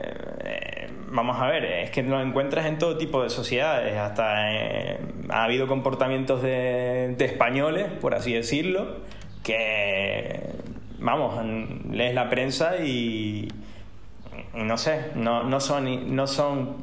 eh, 0.45 0.89
vamos 1.09 1.41
a 1.41 1.47
ver, 1.47 1.65
es 1.65 1.91
que 1.91 2.03
lo 2.03 2.21
encuentras 2.21 2.67
en 2.67 2.79
todo 2.79 2.99
tipo 2.99 3.23
de 3.23 3.31
sociedades, 3.31 3.97
hasta 3.97 4.55
eh, 4.55 4.99
ha 5.29 5.45
habido 5.45 5.67
comportamientos 5.67 6.43
de, 6.43 7.15
españoles, 7.19 7.87
por 8.01 8.15
así 8.15 8.33
decirlo, 8.33 8.99
que, 9.45 10.41
vamos, 10.99 11.45
lees 11.91 12.15
la 12.15 12.29
prensa 12.29 12.85
y, 12.85 13.49
no 14.55 14.77
sé, 14.79 15.13
no, 15.15 15.45
no 15.45 15.61
son, 15.61 16.15
no 16.15 16.27
son 16.27 16.77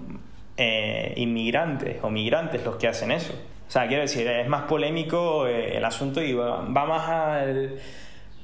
inmigrantes 1.16 1.98
o 2.04 2.10
migrantes 2.10 2.64
los 2.64 2.76
que 2.76 2.88
hacen 2.88 3.12
eso. 3.12 3.34
O 3.68 3.72
sea, 3.74 3.88
quiero 3.88 4.04
decir, 4.04 4.28
es 4.28 4.48
más 4.48 4.64
polémico 4.64 5.48
eh, 5.48 5.78
el 5.78 5.84
asunto 5.84 6.22
y 6.22 6.34
va, 6.34 6.62
más 6.62 7.10
al... 7.10 7.80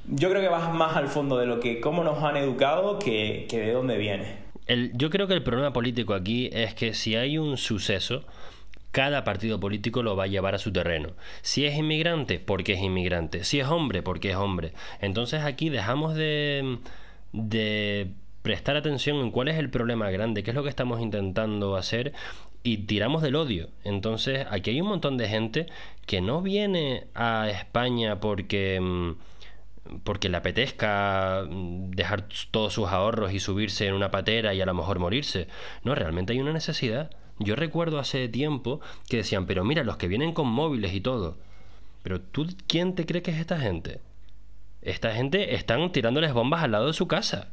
Yo 0.08 0.28
creo 0.32 0.42
que 0.42 0.48
va 0.48 0.70
más 0.70 0.96
al 0.96 1.08
fondo 1.08 1.38
de 1.38 1.46
lo 1.46 1.60
que 1.60 1.80
cómo 1.80 2.04
nos 2.04 2.24
han 2.24 2.36
educado 2.36 2.98
que, 2.98 3.46
de 3.48 3.72
dónde 3.72 3.98
viene. 3.98 4.38
El, 4.66 4.92
yo 4.98 5.12
creo 5.12 5.28
que 5.28 5.36
el 5.36 5.44
problema 5.44 5.72
político 5.72 6.16
aquí 6.16 6.50
es 6.52 6.74
que 6.74 6.96
si 6.96 7.16
hay 7.16 7.38
un 7.38 7.58
suceso, 7.58 8.24
cada 8.92 9.24
partido 9.24 9.60
político 9.60 10.04
lo 10.04 10.16
va 10.16 10.26
a 10.26 10.28
llevar 10.28 10.56
a 10.56 10.60
su 10.60 10.72
terreno. 10.72 11.10
Si 11.42 11.66
es 11.66 11.78
inmigrante, 11.78 12.40
porque 12.40 12.74
es 12.74 12.82
inmigrante. 12.82 13.44
Si 13.44 13.60
es 13.60 13.68
hombre, 13.68 14.02
porque 14.02 14.32
es 14.32 14.36
hombre. 14.36 14.74
Entonces 15.02 15.44
aquí 15.44 15.70
dejamos 15.70 16.16
de, 16.16 16.80
de 17.34 18.12
prestar 18.42 18.78
atención 18.78 19.18
en 19.18 19.32
cuál 19.32 19.50
es 19.50 19.58
el 19.58 19.70
problema 19.70 20.10
grande, 20.10 20.44
qué 20.44 20.52
es 20.52 20.56
lo 20.56 20.64
que 20.64 20.70
estamos 20.70 21.02
intentando 21.02 21.76
hacer 21.76 22.14
y 22.64 22.80
tiramos 22.80 23.22
del 23.22 23.36
odio. 23.36 23.70
Entonces, 23.84 24.46
aquí 24.50 24.72
hay 24.72 24.82
un 24.82 24.90
montón 24.90 25.18
de 25.18 25.30
gente 25.30 25.68
que 26.06 26.22
no 26.22 26.42
viene 26.42 27.08
a 27.16 27.50
España 27.50 28.20
porque 28.20 28.80
mm, 28.82 29.14
porque 30.04 30.30
le 30.30 30.38
apetezca 30.38 31.44
mm, 31.50 31.92
dejar 31.92 32.28
todos 32.52 32.74
sus 32.74 32.88
ahorros 32.90 33.34
y 33.34 33.40
subirse 33.40 33.88
en 33.88 33.94
una 33.94 34.12
patera 34.12 34.54
y 34.54 34.62
a 34.62 34.66
lo 34.66 34.74
mejor 34.74 35.00
morirse. 35.00 35.48
No, 35.84 35.96
realmente 35.96 36.34
hay 36.34 36.40
una 36.40 36.54
necesidad. 36.54 37.12
Yo 37.40 37.56
recuerdo 37.56 38.00
hace 38.00 38.28
tiempo 38.28 38.82
que 39.08 39.18
decían, 39.18 39.46
pero 39.46 39.64
mira, 39.64 39.84
los 39.84 39.98
que 39.98 40.08
vienen 40.08 40.34
con 40.34 40.48
móviles 40.48 40.94
y 40.94 41.02
todo. 41.02 41.38
Pero 42.04 42.22
tú, 42.22 42.48
¿quién 42.68 42.96
te 42.96 43.06
cree 43.06 43.22
que 43.22 43.32
es 43.32 43.38
esta 43.38 43.60
gente? 43.60 44.02
Esta 44.82 45.14
gente 45.14 45.56
están 45.56 45.92
tirándoles 45.92 46.34
bombas 46.34 46.64
al 46.64 46.72
lado 46.72 46.88
de 46.88 46.94
su 46.94 47.08
casa. 47.08 47.50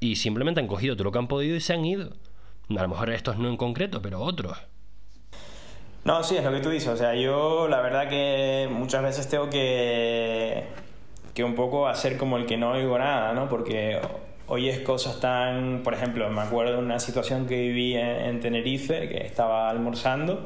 Y 0.00 0.16
simplemente 0.16 0.60
han 0.60 0.66
cogido 0.66 0.96
todo 0.96 1.04
lo 1.04 1.12
que 1.12 1.18
han 1.18 1.28
podido 1.28 1.56
y 1.56 1.60
se 1.60 1.74
han 1.74 1.84
ido. 1.84 2.12
A 2.70 2.82
lo 2.82 2.88
mejor 2.88 3.10
estos 3.10 3.38
no 3.38 3.48
en 3.48 3.56
concreto, 3.56 4.02
pero 4.02 4.20
otros. 4.20 4.56
No, 6.04 6.22
sí, 6.22 6.36
es 6.36 6.44
lo 6.44 6.52
que 6.52 6.60
tú 6.60 6.70
dices. 6.70 6.88
O 6.88 6.96
sea, 6.96 7.14
yo 7.14 7.68
la 7.68 7.80
verdad 7.80 8.08
que 8.08 8.68
muchas 8.70 9.02
veces 9.02 9.28
tengo 9.28 9.50
que, 9.50 10.64
que 11.34 11.44
un 11.44 11.54
poco 11.54 11.86
hacer 11.88 12.16
como 12.16 12.36
el 12.36 12.46
que 12.46 12.56
no 12.56 12.72
oigo 12.72 12.98
nada, 12.98 13.32
¿no? 13.32 13.48
Porque 13.48 14.00
oyes 14.48 14.80
cosas 14.80 15.20
tan... 15.20 15.82
Por 15.82 15.94
ejemplo, 15.94 16.28
me 16.30 16.42
acuerdo 16.42 16.72
de 16.72 16.78
una 16.78 16.98
situación 16.98 17.46
que 17.46 17.56
viví 17.56 17.94
en, 17.94 18.40
Tenerife, 18.40 19.08
que 19.08 19.24
estaba 19.26 19.70
almorzando 19.70 20.44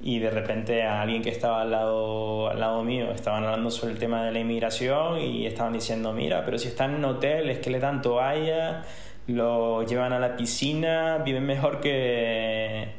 y 0.00 0.18
de 0.18 0.30
repente 0.30 0.82
a 0.82 1.00
alguien 1.00 1.22
que 1.22 1.30
estaba 1.30 1.62
al 1.62 1.70
lado, 1.70 2.50
al 2.50 2.60
lado 2.60 2.82
mío 2.82 3.12
estaban 3.12 3.44
hablando 3.44 3.70
sobre 3.70 3.92
el 3.92 3.98
tema 3.98 4.24
de 4.24 4.32
la 4.32 4.40
inmigración 4.40 5.20
y 5.20 5.46
estaban 5.46 5.72
diciendo, 5.72 6.12
mira, 6.12 6.44
pero 6.44 6.58
si 6.58 6.68
están 6.68 6.96
en 6.96 7.04
hotel 7.04 7.48
es 7.48 7.60
que 7.60 7.70
le 7.70 7.80
dan 7.80 8.02
toalla 8.02 8.82
lo 9.26 9.84
llevan 9.84 10.12
a 10.12 10.18
la 10.18 10.36
piscina, 10.36 11.18
viven 11.18 11.46
mejor 11.46 11.80
que, 11.80 12.92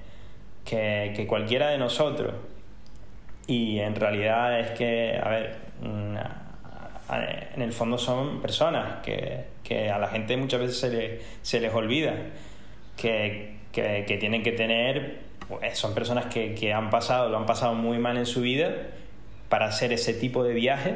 que, 0.63 1.25
cualquiera 1.27 1.69
de 1.69 1.77
nosotros. 1.77 2.33
Y 3.47 3.79
en 3.79 3.95
realidad 3.95 4.59
es 4.59 4.71
que, 4.71 5.19
a 5.21 5.29
ver, 5.29 5.55
en 7.55 7.61
el 7.61 7.71
fondo 7.73 7.97
son 7.97 8.41
personas 8.41 9.03
que, 9.03 9.54
que 9.67 9.89
a 9.89 9.97
la 9.97 10.07
gente 10.07 10.37
muchas 10.37 10.61
veces 10.61 10.79
se, 10.79 10.89
le, 10.89 11.21
se 11.41 11.59
les 11.59 11.73
olvida 11.73 12.13
que, 12.95 13.57
que, 13.71 14.17
tienen 14.19 14.43
que 14.43 14.51
tener, 14.51 15.19
pues, 15.47 15.77
son 15.77 15.93
personas 15.93 16.27
que, 16.27 16.53
que 16.55 16.71
han 16.71 16.89
pasado, 16.89 17.29
lo 17.29 17.37
han 17.37 17.45
pasado 17.45 17.73
muy 17.73 17.97
mal 17.97 18.17
en 18.17 18.25
su 18.25 18.41
vida 18.41 18.73
para 19.49 19.65
hacer 19.65 19.91
ese 19.91 20.13
tipo 20.13 20.43
de 20.43 20.53
viaje 20.53 20.95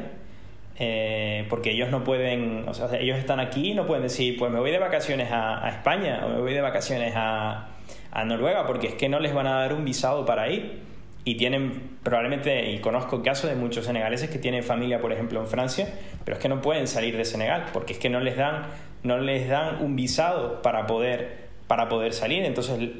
eh, 0.82 1.44
porque 1.50 1.72
ellos 1.72 1.90
no 1.90 2.04
pueden, 2.04 2.66
o 2.66 2.72
sea, 2.72 2.88
ellos 2.98 3.18
están 3.18 3.38
aquí 3.38 3.72
y 3.72 3.74
no 3.74 3.86
pueden 3.86 4.02
decir, 4.02 4.38
pues 4.38 4.50
me 4.50 4.58
voy 4.58 4.70
de 4.70 4.78
vacaciones 4.78 5.28
a, 5.30 5.68
España 5.68 6.22
o 6.24 6.30
me 6.30 6.40
voy 6.40 6.54
de 6.54 6.62
vacaciones 6.62 7.12
a, 7.14 7.68
a, 8.10 8.24
Noruega, 8.24 8.66
porque 8.66 8.86
es 8.86 8.94
que 8.94 9.10
no 9.10 9.20
les 9.20 9.34
van 9.34 9.46
a 9.46 9.60
dar 9.60 9.74
un 9.74 9.84
visado 9.84 10.24
para 10.24 10.48
ir. 10.48 10.80
Y 11.24 11.36
tienen 11.36 11.98
probablemente, 12.02 12.70
y 12.70 12.78
conozco 12.80 13.22
casos 13.22 13.50
de 13.50 13.56
muchos 13.56 13.84
senegaleses 13.84 14.30
que 14.30 14.38
tienen 14.38 14.62
familia, 14.62 15.00
por 15.00 15.12
ejemplo, 15.12 15.40
en 15.40 15.46
Francia, 15.46 15.92
pero 16.24 16.36
es 16.36 16.42
que 16.42 16.48
no 16.48 16.62
pueden 16.62 16.86
salir 16.86 17.16
de 17.16 17.24
Senegal, 17.24 17.66
porque 17.72 17.92
es 17.92 17.98
que 17.98 18.08
no 18.08 18.20
les 18.20 18.36
dan, 18.36 18.66
no 19.02 19.18
les 19.18 19.48
dan 19.48 19.82
un 19.82 19.96
visado 19.96 20.62
para 20.62 20.86
poder, 20.86 21.48
para 21.66 21.88
poder 21.88 22.14
salir. 22.14 22.44
Entonces, 22.44 22.90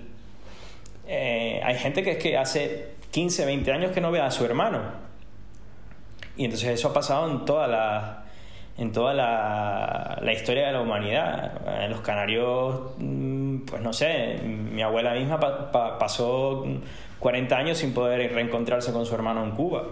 eh, 1.09 1.61
hay 1.65 1.77
gente 1.77 2.03
que 2.03 2.13
es 2.13 2.19
que 2.19 2.37
hace 2.37 2.89
15, 3.11 3.47
20 3.47 3.73
años 3.73 3.93
que 3.93 4.01
no 4.01 4.11
ve 4.11 4.21
a 4.21 4.31
su 4.31 4.45
hermano 4.45 5.11
y 6.41 6.45
entonces 6.45 6.71
eso 6.71 6.89
ha 6.89 6.93
pasado 6.95 7.31
en 7.31 7.45
toda 7.45 7.69
la, 7.69 8.25
en 8.79 8.93
toda 8.93 9.13
la, 9.13 10.19
la 10.23 10.33
historia 10.33 10.69
de 10.69 10.73
la 10.73 10.81
humanidad. 10.81 11.83
En 11.85 11.91
los 11.91 12.01
canarios, 12.01 12.95
mm, 12.97 13.59
pues 13.67 13.83
no 13.83 13.93
sé, 13.93 14.39
mi 14.43 14.81
abuela 14.81 15.13
misma 15.13 15.39
pasó 15.71 16.65
40 17.21 17.57
años 17.57 17.79
sin 17.79 17.95
poder 17.95 18.33
reencontrarse 18.33 18.93
con 18.93 19.07
su 19.07 19.15
hermano 19.15 19.45
en 19.45 19.53
Cuba. 19.53 19.85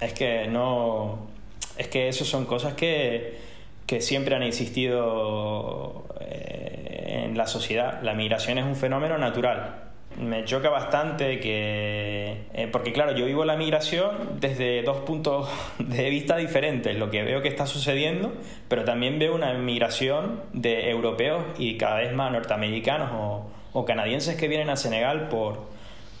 Es 0.00 0.14
que 0.14 0.46
no. 0.48 1.28
Es 1.76 1.88
que 1.88 2.08
eso 2.08 2.24
son 2.24 2.46
cosas 2.46 2.74
que, 2.74 3.38
que 3.86 4.00
siempre 4.00 4.34
han 4.34 4.42
existido 4.42 6.06
eh, 6.20 7.24
en 7.26 7.36
la 7.36 7.46
sociedad. 7.46 8.02
La 8.02 8.14
migración 8.14 8.58
es 8.58 8.64
un 8.64 8.76
fenómeno 8.76 9.18
natural 9.18 9.90
me 10.18 10.44
choca 10.44 10.68
bastante 10.70 11.40
que... 11.40 12.46
Eh, 12.52 12.68
porque 12.70 12.92
claro, 12.92 13.12
yo 13.12 13.26
vivo 13.26 13.44
la 13.44 13.56
migración 13.56 14.40
desde 14.40 14.82
dos 14.82 14.98
puntos 14.98 15.48
de 15.78 16.10
vista 16.10 16.36
diferentes, 16.36 16.96
lo 16.96 17.10
que 17.10 17.22
veo 17.22 17.42
que 17.42 17.48
está 17.48 17.66
sucediendo, 17.66 18.32
pero 18.68 18.84
también 18.84 19.18
veo 19.18 19.34
una 19.34 19.52
migración 19.54 20.42
de 20.52 20.90
europeos 20.90 21.44
y 21.58 21.76
cada 21.76 21.98
vez 21.98 22.12
más 22.12 22.32
norteamericanos 22.32 23.10
o, 23.12 23.50
o 23.72 23.84
canadienses 23.84 24.36
que 24.36 24.48
vienen 24.48 24.70
a 24.70 24.76
Senegal 24.76 25.28
por, 25.28 25.68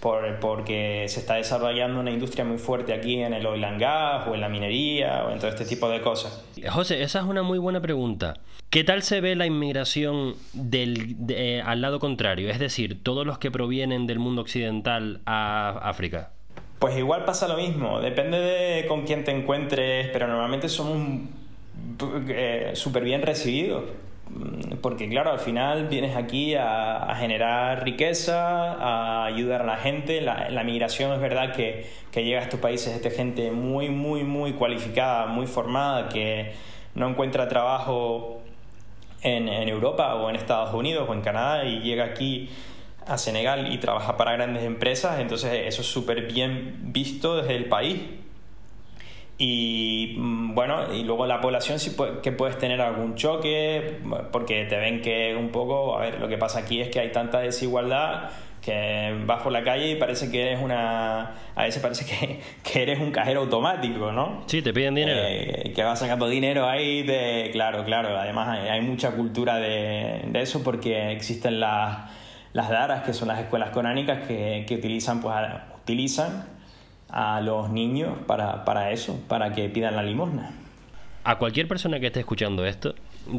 por, 0.00 0.40
porque 0.40 1.04
se 1.08 1.20
está 1.20 1.34
desarrollando 1.34 2.00
una 2.00 2.10
industria 2.10 2.44
muy 2.44 2.58
fuerte 2.58 2.92
aquí 2.92 3.20
en 3.20 3.34
el 3.34 3.46
oil 3.46 3.62
and 3.64 3.80
gas 3.80 4.26
o 4.26 4.34
en 4.34 4.40
la 4.40 4.48
minería 4.48 5.24
o 5.26 5.30
en 5.30 5.38
todo 5.38 5.50
este 5.50 5.64
tipo 5.64 5.88
de 5.88 6.00
cosas. 6.00 6.44
José, 6.68 7.02
esa 7.02 7.20
es 7.20 7.24
una 7.26 7.42
muy 7.42 7.58
buena 7.58 7.80
pregunta. 7.80 8.34
¿Qué 8.70 8.84
tal 8.84 9.02
se 9.02 9.20
ve 9.20 9.34
la 9.36 9.46
inmigración 9.46 10.34
del, 10.52 11.16
eh, 11.28 11.62
al 11.64 11.80
lado 11.80 11.98
contrario? 11.98 12.48
Es 12.50 12.58
decir, 12.58 13.02
todos 13.02 13.26
los 13.26 13.38
que 13.38 13.50
provienen 13.50 14.06
del 14.06 14.18
mundo 14.18 14.42
occidental 14.42 15.20
a 15.26 15.80
África. 15.82 16.30
Pues 16.78 16.96
igual 16.96 17.24
pasa 17.24 17.46
lo 17.46 17.56
mismo, 17.56 18.00
depende 18.00 18.38
de 18.38 18.86
con 18.86 19.04
quién 19.04 19.24
te 19.24 19.32
encuentres, 19.32 20.08
pero 20.12 20.26
normalmente 20.28 20.68
somos 20.68 20.98
eh, 22.28 22.70
súper 22.74 23.04
bien 23.04 23.20
recibidos. 23.20 23.82
Mm, 24.30 24.76
porque 24.80 25.08
claro, 25.08 25.32
al 25.32 25.40
final 25.40 25.88
vienes 25.88 26.16
aquí 26.16 26.54
a, 26.54 27.14
generar 27.18 27.84
riqueza, 27.84 28.72
a 28.74 29.26
ayudar 29.26 29.62
a 29.62 29.64
la 29.64 29.76
gente. 29.76 30.20
La, 30.20 30.62
migración 30.64 31.12
es 31.12 31.20
verdad 31.20 31.52
que, 31.54 31.86
que, 32.12 32.24
llega 32.24 32.40
a 32.40 32.42
estos 32.42 32.60
países 32.60 32.94
esta 32.94 33.10
gente 33.10 33.50
muy, 33.50 33.90
muy, 33.90 34.24
muy 34.24 34.52
cualificada, 34.52 35.26
muy 35.26 35.46
formada, 35.46 36.08
que 36.08 36.52
no 36.94 37.08
encuentra 37.08 37.48
trabajo 37.48 38.42
en, 39.22 39.48
en 39.48 39.68
Europa 39.68 40.14
o 40.14 40.30
en 40.30 40.36
Estados 40.36 40.72
Unidos 40.74 41.08
o 41.08 41.14
en 41.14 41.20
Canadá 41.22 41.64
y 41.64 41.80
llega 41.80 42.04
aquí 42.04 42.50
a 43.06 43.18
Senegal 43.18 43.72
y 43.72 43.78
trabaja 43.78 44.16
para 44.16 44.32
grandes 44.32 44.62
empresas, 44.64 45.18
entonces 45.20 45.66
eso 45.66 45.82
es 45.82 45.88
súper 45.88 46.26
bien 46.32 46.92
visto 46.92 47.36
desde 47.36 47.56
el 47.56 47.66
país. 47.66 47.98
Y 49.42 50.16
mm, 50.18 50.54
bueno, 50.54 50.92
y 50.92 51.02
luego 51.02 51.26
la 51.26 51.40
población 51.40 51.78
sí 51.78 51.96
que 52.22 52.30
puedes 52.30 52.58
tener 52.58 52.78
algún 52.82 53.14
choque, 53.14 53.98
porque 54.30 54.66
te 54.66 54.76
ven 54.76 55.00
que 55.00 55.34
un 55.34 55.48
poco, 55.48 55.96
a 55.96 56.02
ver, 56.02 56.20
lo 56.20 56.28
que 56.28 56.36
pasa 56.36 56.58
aquí 56.58 56.82
es 56.82 56.90
que 56.90 57.00
hay 57.00 57.10
tanta 57.10 57.40
desigualdad 57.40 58.28
que 58.60 59.16
vas 59.24 59.42
por 59.42 59.50
la 59.50 59.64
calle 59.64 59.92
y 59.92 59.94
parece 59.94 60.30
que 60.30 60.42
eres 60.42 60.60
una. 60.62 61.36
A 61.54 61.62
veces 61.62 61.80
parece 61.80 62.04
que, 62.04 62.40
que 62.70 62.82
eres 62.82 63.00
un 63.00 63.12
cajero 63.12 63.40
automático, 63.40 64.12
¿no? 64.12 64.44
Sí, 64.44 64.60
te 64.60 64.74
piden 64.74 64.94
dinero. 64.96 65.22
Eh, 65.24 65.72
que 65.74 65.82
vas 65.84 65.98
sacando 65.98 66.28
dinero 66.28 66.68
ahí 66.68 67.02
de. 67.02 67.48
Claro, 67.50 67.82
claro. 67.86 68.18
Además, 68.18 68.58
hay, 68.70 68.82
mucha 68.82 69.12
cultura 69.12 69.56
de, 69.56 70.20
de, 70.26 70.42
eso 70.42 70.62
porque 70.62 71.12
existen 71.12 71.60
las, 71.60 72.10
las 72.52 72.68
daras, 72.68 73.04
que 73.04 73.14
son 73.14 73.28
las 73.28 73.40
escuelas 73.40 73.70
coránicas 73.70 74.26
que, 74.28 74.66
que 74.68 74.74
utilizan, 74.74 75.22
pues, 75.22 75.34
utilizan 75.82 76.59
a 77.12 77.40
los 77.40 77.70
niños 77.70 78.16
para, 78.26 78.64
para 78.64 78.90
eso, 78.90 79.20
para 79.28 79.52
que 79.52 79.68
pidan 79.68 79.96
la 79.96 80.02
limosna. 80.02 80.52
A 81.24 81.38
cualquier 81.38 81.68
persona 81.68 82.00
que 82.00 82.06
esté 82.06 82.20
escuchando 82.20 82.64
esto, 82.64 82.94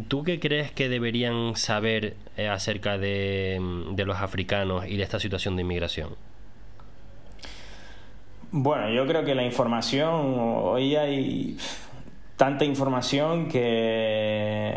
¿tú 0.08 0.24
qué 0.24 0.40
crees 0.40 0.72
que 0.72 0.88
deberían 0.88 1.56
saber 1.56 2.16
eh, 2.38 2.48
acerca 2.48 2.98
de, 2.98 3.60
de 3.92 4.06
los 4.06 4.18
africanos 4.18 4.86
y 4.88 4.98
de 4.98 5.04
esta 5.04 5.20
situación 5.20 5.56
de 5.56 5.64
inmigración? 5.64 6.10
Bueno, 8.52 8.90
yo 8.90 9.08
creo 9.08 9.24
que 9.24 9.34
la 9.34 9.44
información, 9.44 10.36
hoy 10.38 10.96
hay 10.96 11.58
tanta 12.36 12.66
información 12.66 13.48
que 13.48 14.76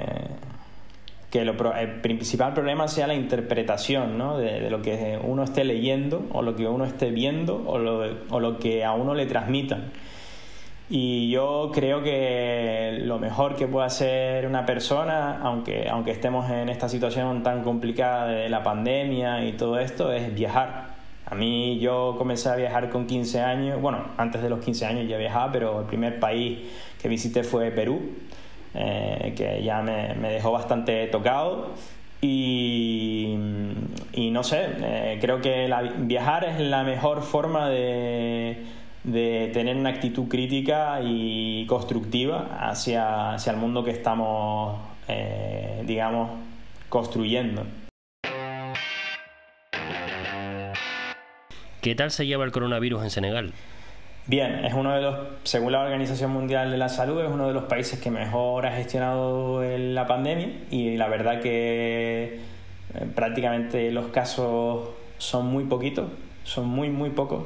que 1.35 1.41
el 1.41 2.01
principal 2.01 2.55
problema 2.55 2.87
sea 2.87 3.09
la 3.09 3.15
interpretación 3.15 4.17
¿no? 4.17 4.39
de, 4.39 4.71
lo 4.71 4.83
que 4.83 5.19
uno 5.21 5.43
esté 5.43 5.65
leyendo 5.65 6.29
o 6.31 6.43
lo 6.43 6.55
que 6.55 6.69
uno 6.69 6.85
esté 6.85 7.11
viendo 7.11 7.61
o 7.67 7.77
lo, 7.77 8.05
o 8.31 8.39
lo 8.39 8.61
que 8.61 8.85
a 8.85 8.93
uno 8.93 9.15
le 9.15 9.27
transmitan. 9.27 9.91
Y 10.89 11.31
yo 11.31 11.73
creo 11.75 12.05
que 12.05 13.01
lo 13.03 13.19
mejor 13.19 13.57
que 13.57 13.67
puede 13.67 13.85
hacer 13.85 14.47
una 14.47 14.65
persona, 14.65 15.41
aunque, 15.43 15.89
aunque 15.89 16.13
estemos 16.13 16.49
en 16.49 16.69
esta 16.69 16.89
situación 16.89 17.43
tan 17.43 17.65
complicada 17.65 18.29
de 18.29 18.49
la 18.49 18.63
pandemia 18.63 19.45
y 19.45 19.55
todo 19.55 19.81
esto, 19.81 20.13
es 20.13 20.33
viajar. 20.33 20.95
A 21.27 21.35
mí 21.35 21.81
yo 21.81 22.15
comencé 22.17 22.49
a 22.49 22.55
viajar 22.55 22.91
con 22.91 23.09
15 23.09 23.41
años, 23.41 23.81
bueno, 23.83 24.05
antes 24.19 24.41
de 24.41 24.49
los 24.49 24.65
15 24.65 24.87
años 24.87 25.09
ya 25.09 25.17
viajaba, 25.17 25.51
pero 25.51 25.81
el 25.81 25.87
primer 25.87 26.21
país 26.21 26.61
que 27.03 27.09
visité 27.09 27.43
fue 27.43 27.73
Perú 27.73 28.01
eh, 28.75 29.35
que 29.37 29.63
ya 29.63 29.83
me, 29.83 30.15
dejó 30.29 30.53
bastante 30.53 31.07
tocado. 31.07 31.71
Y, 32.21 33.37
no 34.33 34.43
sé, 34.43 34.67
eh, 34.81 35.19
creo 35.21 35.41
que 35.41 35.71
viajar 35.99 36.45
es 36.45 36.59
la 36.59 36.83
mejor 36.83 37.23
forma 37.23 37.69
de, 37.69 38.65
de, 39.05 39.51
tener 39.53 39.77
una 39.77 39.91
actitud 39.91 40.27
crítica 40.29 41.01
y 41.03 41.67
constructiva 41.67 42.59
hacia, 42.61 43.35
hacia 43.35 43.53
el 43.53 43.59
mundo 43.59 43.85
que 43.85 43.91
estamos, 43.91 44.81
eh, 45.07 45.83
digamos, 45.87 46.31
construyendo. 46.89 47.65
¿Qué 51.83 51.95
tal 51.95 52.11
se 52.11 52.27
lleva 52.27 52.45
el 52.45 52.53
coronavirus 52.53 53.03
en 53.05 53.11
Senegal? 53.11 53.53
Bien, 54.27 54.65
es 54.65 54.73
uno 54.73 54.95
de 54.95 55.03
los, 55.03 55.17
según 55.43 55.73
la 55.73 55.81
Organización 55.81 56.31
Mundial 56.31 56.71
de 56.71 56.79
la 56.79 56.89
Salud, 56.89 57.23
es 57.23 57.31
uno 57.31 57.47
de 57.47 57.53
los 57.53 57.65
países 57.65 58.01
que 58.01 58.11
mejor 58.11 58.65
ha 58.65 58.73
gestionado 58.73 59.63
la 59.63 60.07
pandemia 60.07 60.49
y 60.71 60.97
la 60.97 61.09
verdad 61.09 61.43
que 61.43 62.41
eh, 62.95 63.07
prácticamente 63.15 63.91
los 63.91 64.07
casos 64.07 64.89
son 65.19 65.49
muy 65.49 65.65
poquitos, 65.65 66.07
son 66.43 66.69
muy, 66.69 66.89
muy 66.89 67.11
pocos 67.11 67.45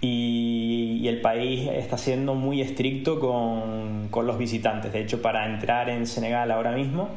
y, 0.00 1.08
el 1.08 1.20
país 1.20 1.68
está 1.68 1.98
siendo 1.98 2.34
muy 2.34 2.60
estricto 2.60 3.18
con, 3.18 4.08
con, 4.10 4.26
los 4.26 4.38
visitantes. 4.38 4.92
De 4.92 5.00
hecho, 5.00 5.20
para 5.20 5.46
entrar 5.46 5.90
en 5.90 6.06
Senegal 6.06 6.50
ahora 6.50 6.72
mismo 6.72 7.10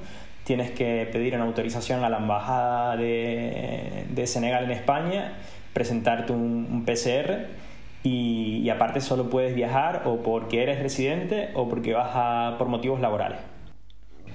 tienes 0.44 0.72
que 0.72 1.08
pedir 1.12 1.36
una 1.36 1.44
autorización 1.46 2.04
a 2.04 2.10
la 2.10 2.18
Embajada 2.18 2.98
de, 2.98 4.06
de 4.10 4.28
Senegal 4.28 4.66
en 4.66 4.72
España, 4.72 5.34
presentarte 5.74 6.34
un, 6.34 6.68
un 6.72 6.84
PCR 6.84 7.67
y, 8.04 8.70
aparte 8.70 9.02
solo 9.02 9.30
puedes 9.30 9.56
viajar 9.56 10.04
o 10.06 10.18
porque 10.18 10.64
eres 10.64 10.82
residente 10.82 11.50
o 11.54 11.68
porque 11.68 11.94
vas 11.94 12.12
a, 12.14 12.56
por 12.58 12.68
motivos 12.68 13.00
laborales. 13.00 13.40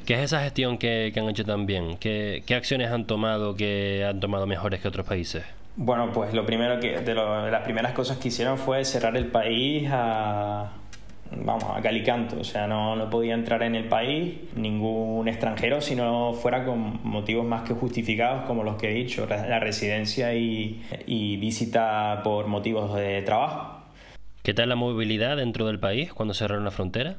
¿Qué 0.06 0.14
es 0.14 0.20
esa 0.20 0.40
gestión 0.40 0.78
que, 0.78 1.12
han 1.16 1.28
hecho 1.28 1.44
tan 1.44 1.66
bien? 1.66 1.96
¿Qué, 1.98 2.42
¿Qué, 2.44 2.54
acciones 2.54 2.90
han 2.90 3.06
tomado 3.06 3.54
que 3.54 4.04
han 4.08 4.20
tomado 4.20 4.46
mejores 4.46 4.80
que 4.80 4.88
otros 4.88 5.06
países? 5.06 5.44
Bueno, 5.76 6.10
pues 6.12 6.34
lo 6.34 6.44
primero 6.44 6.80
que, 6.80 7.00
de, 7.00 7.14
de 7.14 7.50
las 7.50 7.62
primeras 7.62 7.92
cosas 7.92 8.18
que 8.18 8.28
hicieron 8.28 8.58
fue 8.58 8.84
cerrar 8.84 9.16
el 9.16 9.26
país 9.26 9.88
a, 9.90 10.72
vamos, 11.36 11.64
a 11.64 11.80
calicanto, 11.80 12.40
o 12.40 12.44
sea, 12.44 12.66
no, 12.66 12.96
no 12.96 13.10
podía 13.10 13.34
entrar 13.34 13.62
en 13.62 13.74
el 13.74 13.84
país 13.84 14.34
ningún 14.54 15.28
extranjero 15.28 15.80
si 15.80 15.94
no 15.94 16.32
fuera 16.32 16.64
con 16.64 17.00
motivos 17.02 17.44
más 17.44 17.62
que 17.62 17.74
justificados 17.74 18.44
como 18.46 18.64
los 18.64 18.76
que 18.76 18.90
he 18.90 18.94
dicho, 18.94 19.26
la 19.26 19.58
residencia 19.60 20.34
y, 20.34 20.82
y 21.06 21.36
visita 21.36 22.20
por 22.22 22.46
motivos 22.46 22.94
de 22.94 23.22
trabajo. 23.22 23.82
¿Qué 24.42 24.54
tal 24.54 24.70
la 24.70 24.74
movilidad 24.74 25.36
dentro 25.36 25.66
del 25.66 25.78
país 25.78 26.12
cuando 26.12 26.34
cerraron 26.34 26.64
la 26.64 26.72
frontera? 26.72 27.18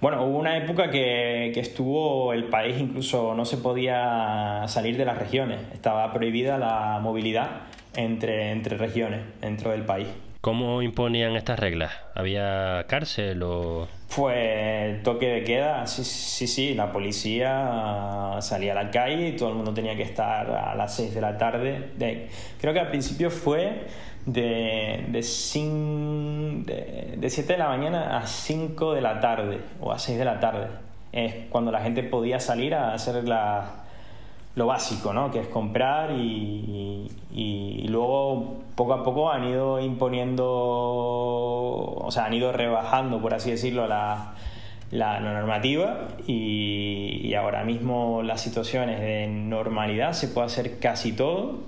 Bueno, 0.00 0.24
hubo 0.24 0.38
una 0.38 0.56
época 0.56 0.88
que, 0.88 1.50
que, 1.52 1.58
estuvo 1.58 2.32
el 2.32 2.44
país 2.44 2.76
incluso 2.78 3.34
no 3.34 3.44
se 3.44 3.56
podía 3.56 4.62
salir 4.68 4.96
de 4.96 5.04
las 5.04 5.18
regiones, 5.18 5.58
estaba 5.74 6.12
prohibida 6.12 6.58
la 6.58 7.00
movilidad 7.02 7.62
entre, 7.96 8.52
entre 8.52 8.76
regiones 8.76 9.20
dentro 9.40 9.72
del 9.72 9.82
país. 9.82 10.06
¿Cómo 10.40 10.80
imponían 10.80 11.36
estas 11.36 11.58
reglas? 11.58 11.92
¿Había 12.14 12.86
cárcel 12.88 13.42
o...? 13.42 13.88
Pues 14.16 15.02
toque 15.02 15.28
de 15.28 15.44
queda, 15.44 15.86
sí, 15.86 16.02
sí, 16.02 16.46
sí, 16.46 16.74
la 16.74 16.90
policía 16.92 18.38
salía 18.40 18.72
a 18.72 18.84
la 18.84 18.90
calle 18.90 19.28
y 19.28 19.36
todo 19.36 19.50
el 19.50 19.56
mundo 19.56 19.74
tenía 19.74 19.94
que 19.96 20.02
estar 20.02 20.50
a 20.50 20.74
las 20.74 20.96
6 20.96 21.14
de 21.14 21.20
la 21.20 21.36
tarde. 21.36 21.90
creo 22.58 22.72
que 22.72 22.80
al 22.80 22.88
principio 22.88 23.30
fue 23.30 23.86
de, 24.24 25.04
de, 25.08 25.20
de, 25.20 27.16
de 27.18 27.30
7 27.30 27.52
de 27.52 27.58
la 27.58 27.68
mañana 27.68 28.18
a 28.18 28.26
5 28.26 28.94
de 28.94 29.00
la 29.02 29.20
tarde 29.20 29.60
o 29.78 29.92
a 29.92 29.98
6 29.98 30.18
de 30.18 30.24
la 30.24 30.40
tarde. 30.40 30.68
Es 31.12 31.34
cuando 31.50 31.70
la 31.70 31.82
gente 31.82 32.02
podía 32.02 32.40
salir 32.40 32.74
a 32.74 32.94
hacer 32.94 33.28
la, 33.28 33.79
lo 34.54 34.66
básico, 34.66 35.12
¿no? 35.12 35.30
que 35.30 35.40
es 35.40 35.48
comprar 35.48 36.12
y, 36.12 37.08
y, 37.32 37.86
luego 37.88 38.58
poco 38.74 38.94
a 38.94 39.04
poco 39.04 39.30
han 39.30 39.44
ido 39.44 39.80
imponiendo, 39.80 40.44
o 40.46 42.08
sea, 42.10 42.24
han 42.24 42.34
ido 42.34 42.52
rebajando, 42.52 43.20
por 43.20 43.34
así 43.34 43.50
decirlo, 43.50 43.86
la, 43.86 44.34
la, 44.90 45.20
normativa 45.20 46.08
y, 46.26 47.20
y, 47.22 47.34
ahora 47.34 47.64
mismo 47.64 48.22
las 48.22 48.40
situaciones 48.40 49.00
de 49.00 49.28
normalidad 49.28 50.12
se 50.12 50.28
puede 50.28 50.46
hacer 50.46 50.78
casi 50.78 51.12
todo. 51.12 51.60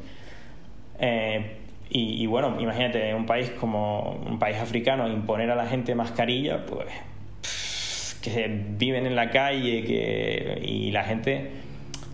Eh, 0.98 1.58
y, 1.94 2.26
bueno, 2.26 2.58
imagínate, 2.58 3.12
un 3.12 3.26
país 3.26 3.50
como 3.50 4.12
un 4.26 4.38
país 4.38 4.56
africano 4.56 5.06
imponer 5.08 5.50
a 5.50 5.54
la 5.54 5.66
gente 5.66 5.94
mascarilla, 5.94 6.64
pues 6.64 6.88
que 8.22 8.48
viven 8.48 9.04
en 9.04 9.14
la 9.14 9.28
calle 9.30 9.84
que, 9.84 10.58
y 10.64 10.90
la 10.90 11.04
gente 11.04 11.50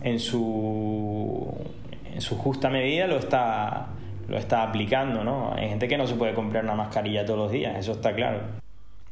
en 0.03 0.19
su, 0.19 1.53
en 2.13 2.21
su 2.21 2.37
justa 2.37 2.69
medida 2.69 3.07
lo 3.07 3.17
está, 3.17 3.87
lo 4.27 4.37
está 4.37 4.63
aplicando, 4.63 5.23
¿no? 5.23 5.53
Hay 5.53 5.69
gente 5.69 5.87
que 5.87 5.97
no 5.97 6.07
se 6.07 6.15
puede 6.15 6.33
comprar 6.33 6.63
una 6.63 6.75
mascarilla 6.75 7.25
todos 7.25 7.39
los 7.39 7.51
días, 7.51 7.77
eso 7.77 7.93
está 7.93 8.13
claro. 8.13 8.39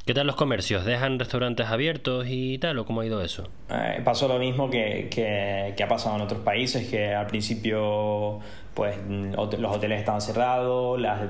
¿Qué 0.08 0.14
tal 0.14 0.26
los 0.26 0.36
comercios? 0.36 0.86
¿Dejan 0.86 1.18
restaurantes 1.18 1.66
abiertos 1.66 2.24
y 2.30 2.56
tal? 2.56 2.78
¿O 2.78 2.86
cómo 2.86 3.02
ha 3.02 3.06
ido 3.06 3.20
eso? 3.20 3.46
Eh, 3.68 4.00
pasó 4.02 4.26
lo 4.26 4.38
mismo 4.38 4.70
que, 4.70 5.10
que, 5.10 5.82
ha 5.82 5.86
pasado 5.88 6.16
en 6.16 6.22
otros 6.22 6.40
países, 6.40 6.88
que 6.88 7.14
al 7.14 7.26
principio 7.26 8.40
pues 8.72 8.96
los 9.06 9.76
hoteles 9.76 9.98
estaban 9.98 10.22
cerrados, 10.22 10.98
las, 10.98 11.20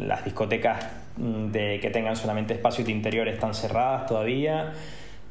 las 0.00 0.24
discotecas 0.24 0.84
de 1.16 1.78
que 1.80 1.90
tengan 1.90 2.16
solamente 2.16 2.54
espacios 2.54 2.86
de 2.86 2.92
interior 2.92 3.28
están 3.28 3.54
cerradas 3.54 4.06
todavía. 4.06 4.72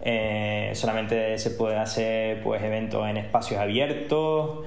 Eh, 0.04 0.72
solamente 0.74 1.38
se 1.38 1.52
puede 1.52 1.78
hacer 1.78 2.42
pues 2.44 2.62
eventos 2.64 3.08
en 3.08 3.18
espacios 3.18 3.60
abiertos. 3.60 4.66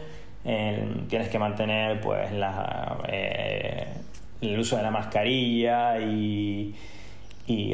tienes 1.09 1.29
que 1.29 1.39
mantener 1.39 2.01
pues 2.01 2.33
la, 2.33 2.99
eh, 3.09 3.87
el 4.41 4.59
uso 4.59 4.77
de 4.77 4.83
la 4.83 4.91
mascarilla 4.91 5.99
y 5.99 6.75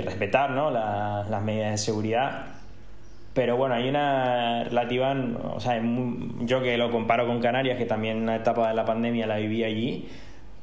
respetar 0.02 0.50
¿no? 0.50 0.70
las 0.70 1.42
medidas 1.42 1.72
de 1.72 1.78
seguridad. 1.78 2.46
Pero 3.32 3.56
bueno, 3.56 3.76
hay 3.76 3.88
una 3.88 4.64
relativa, 4.64 5.14
o 5.54 5.60
sea, 5.60 5.80
yo 6.40 6.62
que 6.62 6.76
lo 6.76 6.90
comparo 6.90 7.26
con 7.26 7.40
Canarias, 7.40 7.78
que 7.78 7.86
también 7.86 8.20
una 8.20 8.36
etapa 8.36 8.68
de 8.68 8.74
la 8.74 8.84
pandemia 8.84 9.26
la 9.26 9.36
viví 9.36 9.62
allí, 9.62 10.08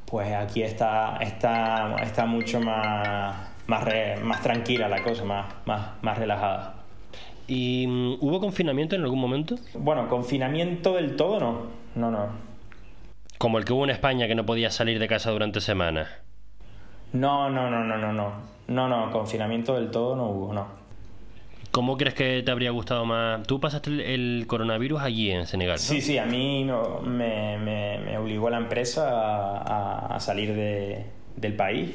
pues 0.04 0.32
aquí 0.34 0.62
está, 0.62 1.16
está, 1.20 1.96
está 2.02 2.26
mucho 2.26 2.60
más, 2.60 3.34
más, 3.66 3.84
más 4.22 4.42
tranquila 4.42 4.86
la 4.88 5.02
cosa, 5.02 5.24
más, 5.24 5.46
más, 5.64 5.92
más 6.02 6.18
relajada. 6.18 6.77
¿Y 7.48 7.86
mm, 7.86 8.18
hubo 8.20 8.40
confinamiento 8.40 8.94
en 8.94 9.02
algún 9.02 9.18
momento? 9.18 9.56
Bueno, 9.74 10.06
confinamiento 10.06 10.94
del 10.94 11.16
todo 11.16 11.40
no, 11.40 11.62
no, 11.94 12.10
no. 12.10 12.28
Como 13.38 13.58
el 13.58 13.64
que 13.64 13.72
hubo 13.72 13.84
en 13.84 13.90
España 13.90 14.28
que 14.28 14.34
no 14.34 14.44
podía 14.44 14.70
salir 14.70 14.98
de 14.98 15.08
casa 15.08 15.30
durante 15.30 15.60
semanas. 15.60 16.08
No, 17.12 17.48
no, 17.48 17.70
no, 17.70 17.82
no, 17.84 17.96
no, 17.96 18.12
no. 18.12 18.32
No, 18.68 18.86
no, 18.86 19.10
confinamiento 19.10 19.74
del 19.74 19.90
todo 19.90 20.14
no 20.14 20.26
hubo, 20.26 20.52
no. 20.52 20.66
¿Cómo 21.70 21.96
crees 21.96 22.14
que 22.14 22.42
te 22.42 22.50
habría 22.50 22.70
gustado 22.70 23.06
más? 23.06 23.46
Tú 23.46 23.60
pasaste 23.60 24.14
el, 24.14 24.44
coronavirus 24.46 25.00
allí 25.00 25.30
en 25.30 25.46
Senegal. 25.46 25.76
¿no? 25.76 25.78
Sí, 25.78 26.02
sí, 26.02 26.18
a 26.18 26.26
mí 26.26 26.66
me, 27.04 27.56
me, 27.58 27.98
me, 27.98 28.18
obligó 28.18 28.50
la 28.50 28.58
empresa 28.58 29.08
a, 29.58 30.14
a 30.14 30.20
salir 30.20 30.54
de, 30.54 31.06
del 31.36 31.54
país 31.54 31.94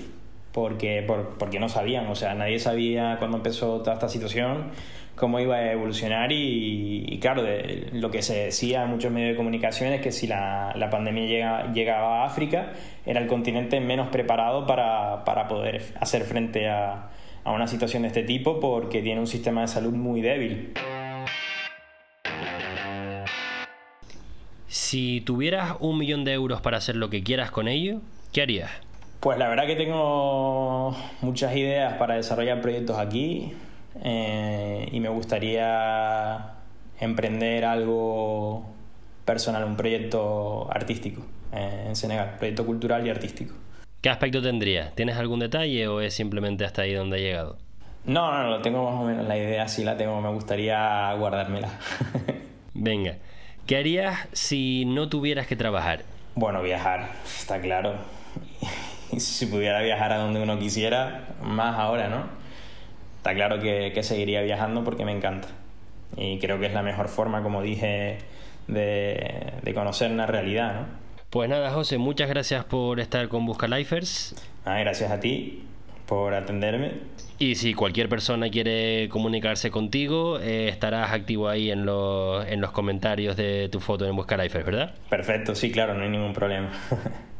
porque, 0.53 1.03
por, 1.05 1.37
porque 1.37 1.59
no 1.59 1.67
sabían, 1.67 2.07
o 2.07 2.15
sea, 2.15 2.35
nadie 2.35 2.59
sabía 2.59 3.17
cuando 3.17 3.37
empezó 3.37 3.79
toda 3.79 3.93
esta 3.93 4.07
situación 4.07 4.71
cómo 5.15 5.39
iba 5.39 5.55
a 5.55 5.71
evolucionar 5.71 6.31
y, 6.31 7.17
claro, 7.21 7.43
de, 7.43 7.89
lo 7.93 8.09
que 8.11 8.21
se 8.21 8.45
decía 8.45 8.83
en 8.83 8.89
muchos 8.89 9.11
medios 9.11 9.31
de 9.31 9.37
comunicación 9.37 9.93
es 9.93 10.01
que 10.01 10.11
si 10.11 10.27
la, 10.27 10.73
la 10.75 10.89
pandemia 10.89 11.25
llega, 11.25 11.71
llegaba 11.71 12.23
a 12.23 12.25
África, 12.25 12.73
era 13.05 13.19
el 13.19 13.27
continente 13.27 13.79
menos 13.79 14.07
preparado 14.07 14.65
para, 14.65 15.23
para 15.23 15.47
poder 15.47 15.83
hacer 15.99 16.23
frente 16.23 16.67
a, 16.67 17.09
a 17.43 17.51
una 17.51 17.67
situación 17.67 18.03
de 18.03 18.07
este 18.09 18.23
tipo 18.23 18.59
porque 18.59 19.01
tiene 19.01 19.19
un 19.19 19.27
sistema 19.27 19.61
de 19.61 19.67
salud 19.67 19.93
muy 19.93 20.21
débil. 20.21 20.73
Si 24.67 25.21
tuvieras 25.21 25.75
un 25.79 25.97
millón 25.97 26.23
de 26.23 26.33
euros 26.33 26.61
para 26.61 26.77
hacer 26.77 26.95
lo 26.95 27.09
que 27.09 27.23
quieras 27.23 27.51
con 27.51 27.67
ello, 27.67 28.01
¿qué 28.31 28.41
harías? 28.41 28.71
Pues 29.19 29.37
la 29.37 29.47
verdad 29.47 29.67
que 29.67 29.75
tengo 29.75 30.97
muchas 31.21 31.55
ideas 31.55 31.93
para 31.93 32.15
desarrollar 32.15 32.59
proyectos 32.61 32.97
aquí 32.97 33.53
eh, 34.01 34.87
y 34.91 34.99
me 34.99 35.09
gustaría 35.09 36.53
emprender 36.99 37.65
algo 37.65 38.65
personal, 39.25 39.63
un 39.63 39.75
proyecto 39.75 40.67
artístico 40.71 41.25
eh, 41.51 41.85
en 41.87 41.95
Senegal, 41.95 42.35
proyecto 42.37 42.65
cultural 42.65 43.05
y 43.05 43.09
artístico. 43.09 43.53
¿Qué 44.01 44.09
aspecto 44.09 44.41
tendría? 44.41 44.91
¿Tienes 44.95 45.17
algún 45.17 45.39
detalle 45.39 45.87
o 45.87 46.01
es 46.01 46.13
simplemente 46.13 46.65
hasta 46.65 46.81
ahí 46.81 46.93
donde 46.93 47.17
ha 47.17 47.19
llegado? 47.19 47.57
No, 48.05 48.31
no, 48.33 48.49
no, 48.49 48.61
tengo 48.61 48.83
más 48.83 49.01
o 49.01 49.05
menos 49.05 49.25
la 49.25 49.37
idea, 49.37 49.67
sí 49.69 49.83
la 49.83 49.95
tengo, 49.95 50.19
me 50.19 50.29
gustaría 50.29 51.13
guardármela. 51.13 51.69
Venga, 52.73 53.15
¿qué 53.65 53.77
harías 53.77 54.27
si 54.33 54.83
no 54.85 55.07
tuvieras 55.07 55.47
que 55.47 55.55
trabajar? 55.55 56.03
Bueno, 56.35 56.61
viajar, 56.61 57.11
está 57.25 57.61
claro. 57.61 57.93
si 59.17 59.45
pudiera 59.45 59.81
viajar 59.81 60.11
a 60.11 60.17
donde 60.17 60.41
uno 60.41 60.59
quisiera, 60.59 61.29
más 61.41 61.79
ahora, 61.79 62.09
¿no? 62.09 62.42
Está 63.23 63.33
claro 63.35 63.61
que, 63.61 64.03
seguiría 64.03 64.41
viajando 64.41 64.83
porque 64.83 65.05
me 65.05 65.13
encanta. 65.13 65.47
Y 66.17 66.39
creo 66.39 66.59
que 66.59 66.65
es 66.65 66.73
la 66.73 66.83
mejor 66.83 67.07
forma, 67.07 67.41
como 67.41 67.61
dije, 67.61 68.17
de, 68.67 69.71
conocer 69.73 70.11
una 70.11 70.25
realidad, 70.25 70.81
¿no? 70.81 70.85
Pues 71.29 71.49
nada, 71.49 71.71
José, 71.71 71.97
muchas 71.97 72.27
gracias 72.27 72.65
por 72.65 72.99
estar 72.99 73.29
con 73.29 73.45
Busca 73.45 73.65
Lifers. 73.69 74.35
Ah, 74.65 74.77
gracias 74.79 75.09
a 75.09 75.21
ti 75.21 75.63
por 76.05 76.33
atenderme. 76.33 76.91
Y 77.39 77.55
si 77.55 77.73
cualquier 77.73 78.09
persona 78.09 78.49
quiere 78.49 79.07
comunicarse 79.07 79.71
contigo, 79.71 80.37
eh, 80.39 80.67
estarás 80.67 81.13
activo 81.13 81.47
ahí 81.47 81.71
en 81.71 81.85
los, 81.85 82.45
en 82.45 82.59
los 82.59 82.71
comentarios 82.71 83.37
de 83.37 83.69
tu 83.69 83.79
foto 83.79 84.05
en 84.05 84.17
Busca 84.17 84.35
Lifers, 84.35 84.65
¿verdad? 84.65 84.95
Perfecto, 85.09 85.55
sí, 85.55 85.71
claro, 85.71 85.93
no 85.93 86.03
hay 86.03 86.09
ningún 86.09 86.33
problema. 86.33 86.71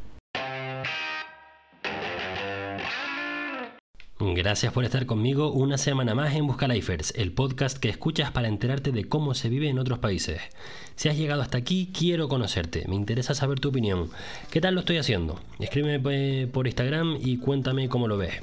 Gracias 4.26 4.72
por 4.72 4.86
estar 4.86 5.06
conmigo 5.06 5.52
una 5.52 5.78
semana 5.78 6.16
más 6.16 6.34
en 6.34 6.48
Buscalifers, 6.48 7.14
el 7.18 7.34
podcast 7.34 7.78
que 7.78 7.90
escuchas 7.90 8.32
para 8.32 8.48
enterarte 8.48 8.94
de 8.94 9.04
cómo 9.04 9.34
se 9.34 9.50
vive 9.50 9.68
en 9.68 9.80
otros 9.80 10.00
países. 10.00 10.40
Si 10.96 11.10
has 11.10 11.18
llegado 11.18 11.42
hasta 11.42 11.58
aquí, 11.58 11.92
quiero 11.94 12.30
conocerte, 12.30 12.86
me 12.88 12.96
interesa 12.96 13.36
saber 13.36 13.60
tu 13.60 13.68
opinión. 13.68 14.10
¿Qué 14.50 14.62
tal 14.62 14.76
lo 14.76 14.80
estoy 14.80 14.96
haciendo? 14.98 15.42
Escríbeme 15.60 16.48
por 16.48 16.68
Instagram 16.68 17.18
y 17.20 17.36
cuéntame 17.38 17.90
cómo 17.90 18.08
lo 18.08 18.18
ves. 18.18 18.36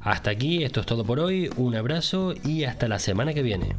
Hasta 0.00 0.30
aquí, 0.30 0.64
esto 0.64 0.80
es 0.80 0.86
todo 0.86 1.04
por 1.04 1.20
hoy, 1.20 1.48
un 1.56 1.76
abrazo 1.76 2.34
y 2.44 2.64
hasta 2.64 2.88
la 2.88 2.98
semana 2.98 3.32
que 3.32 3.42
viene. 3.42 3.76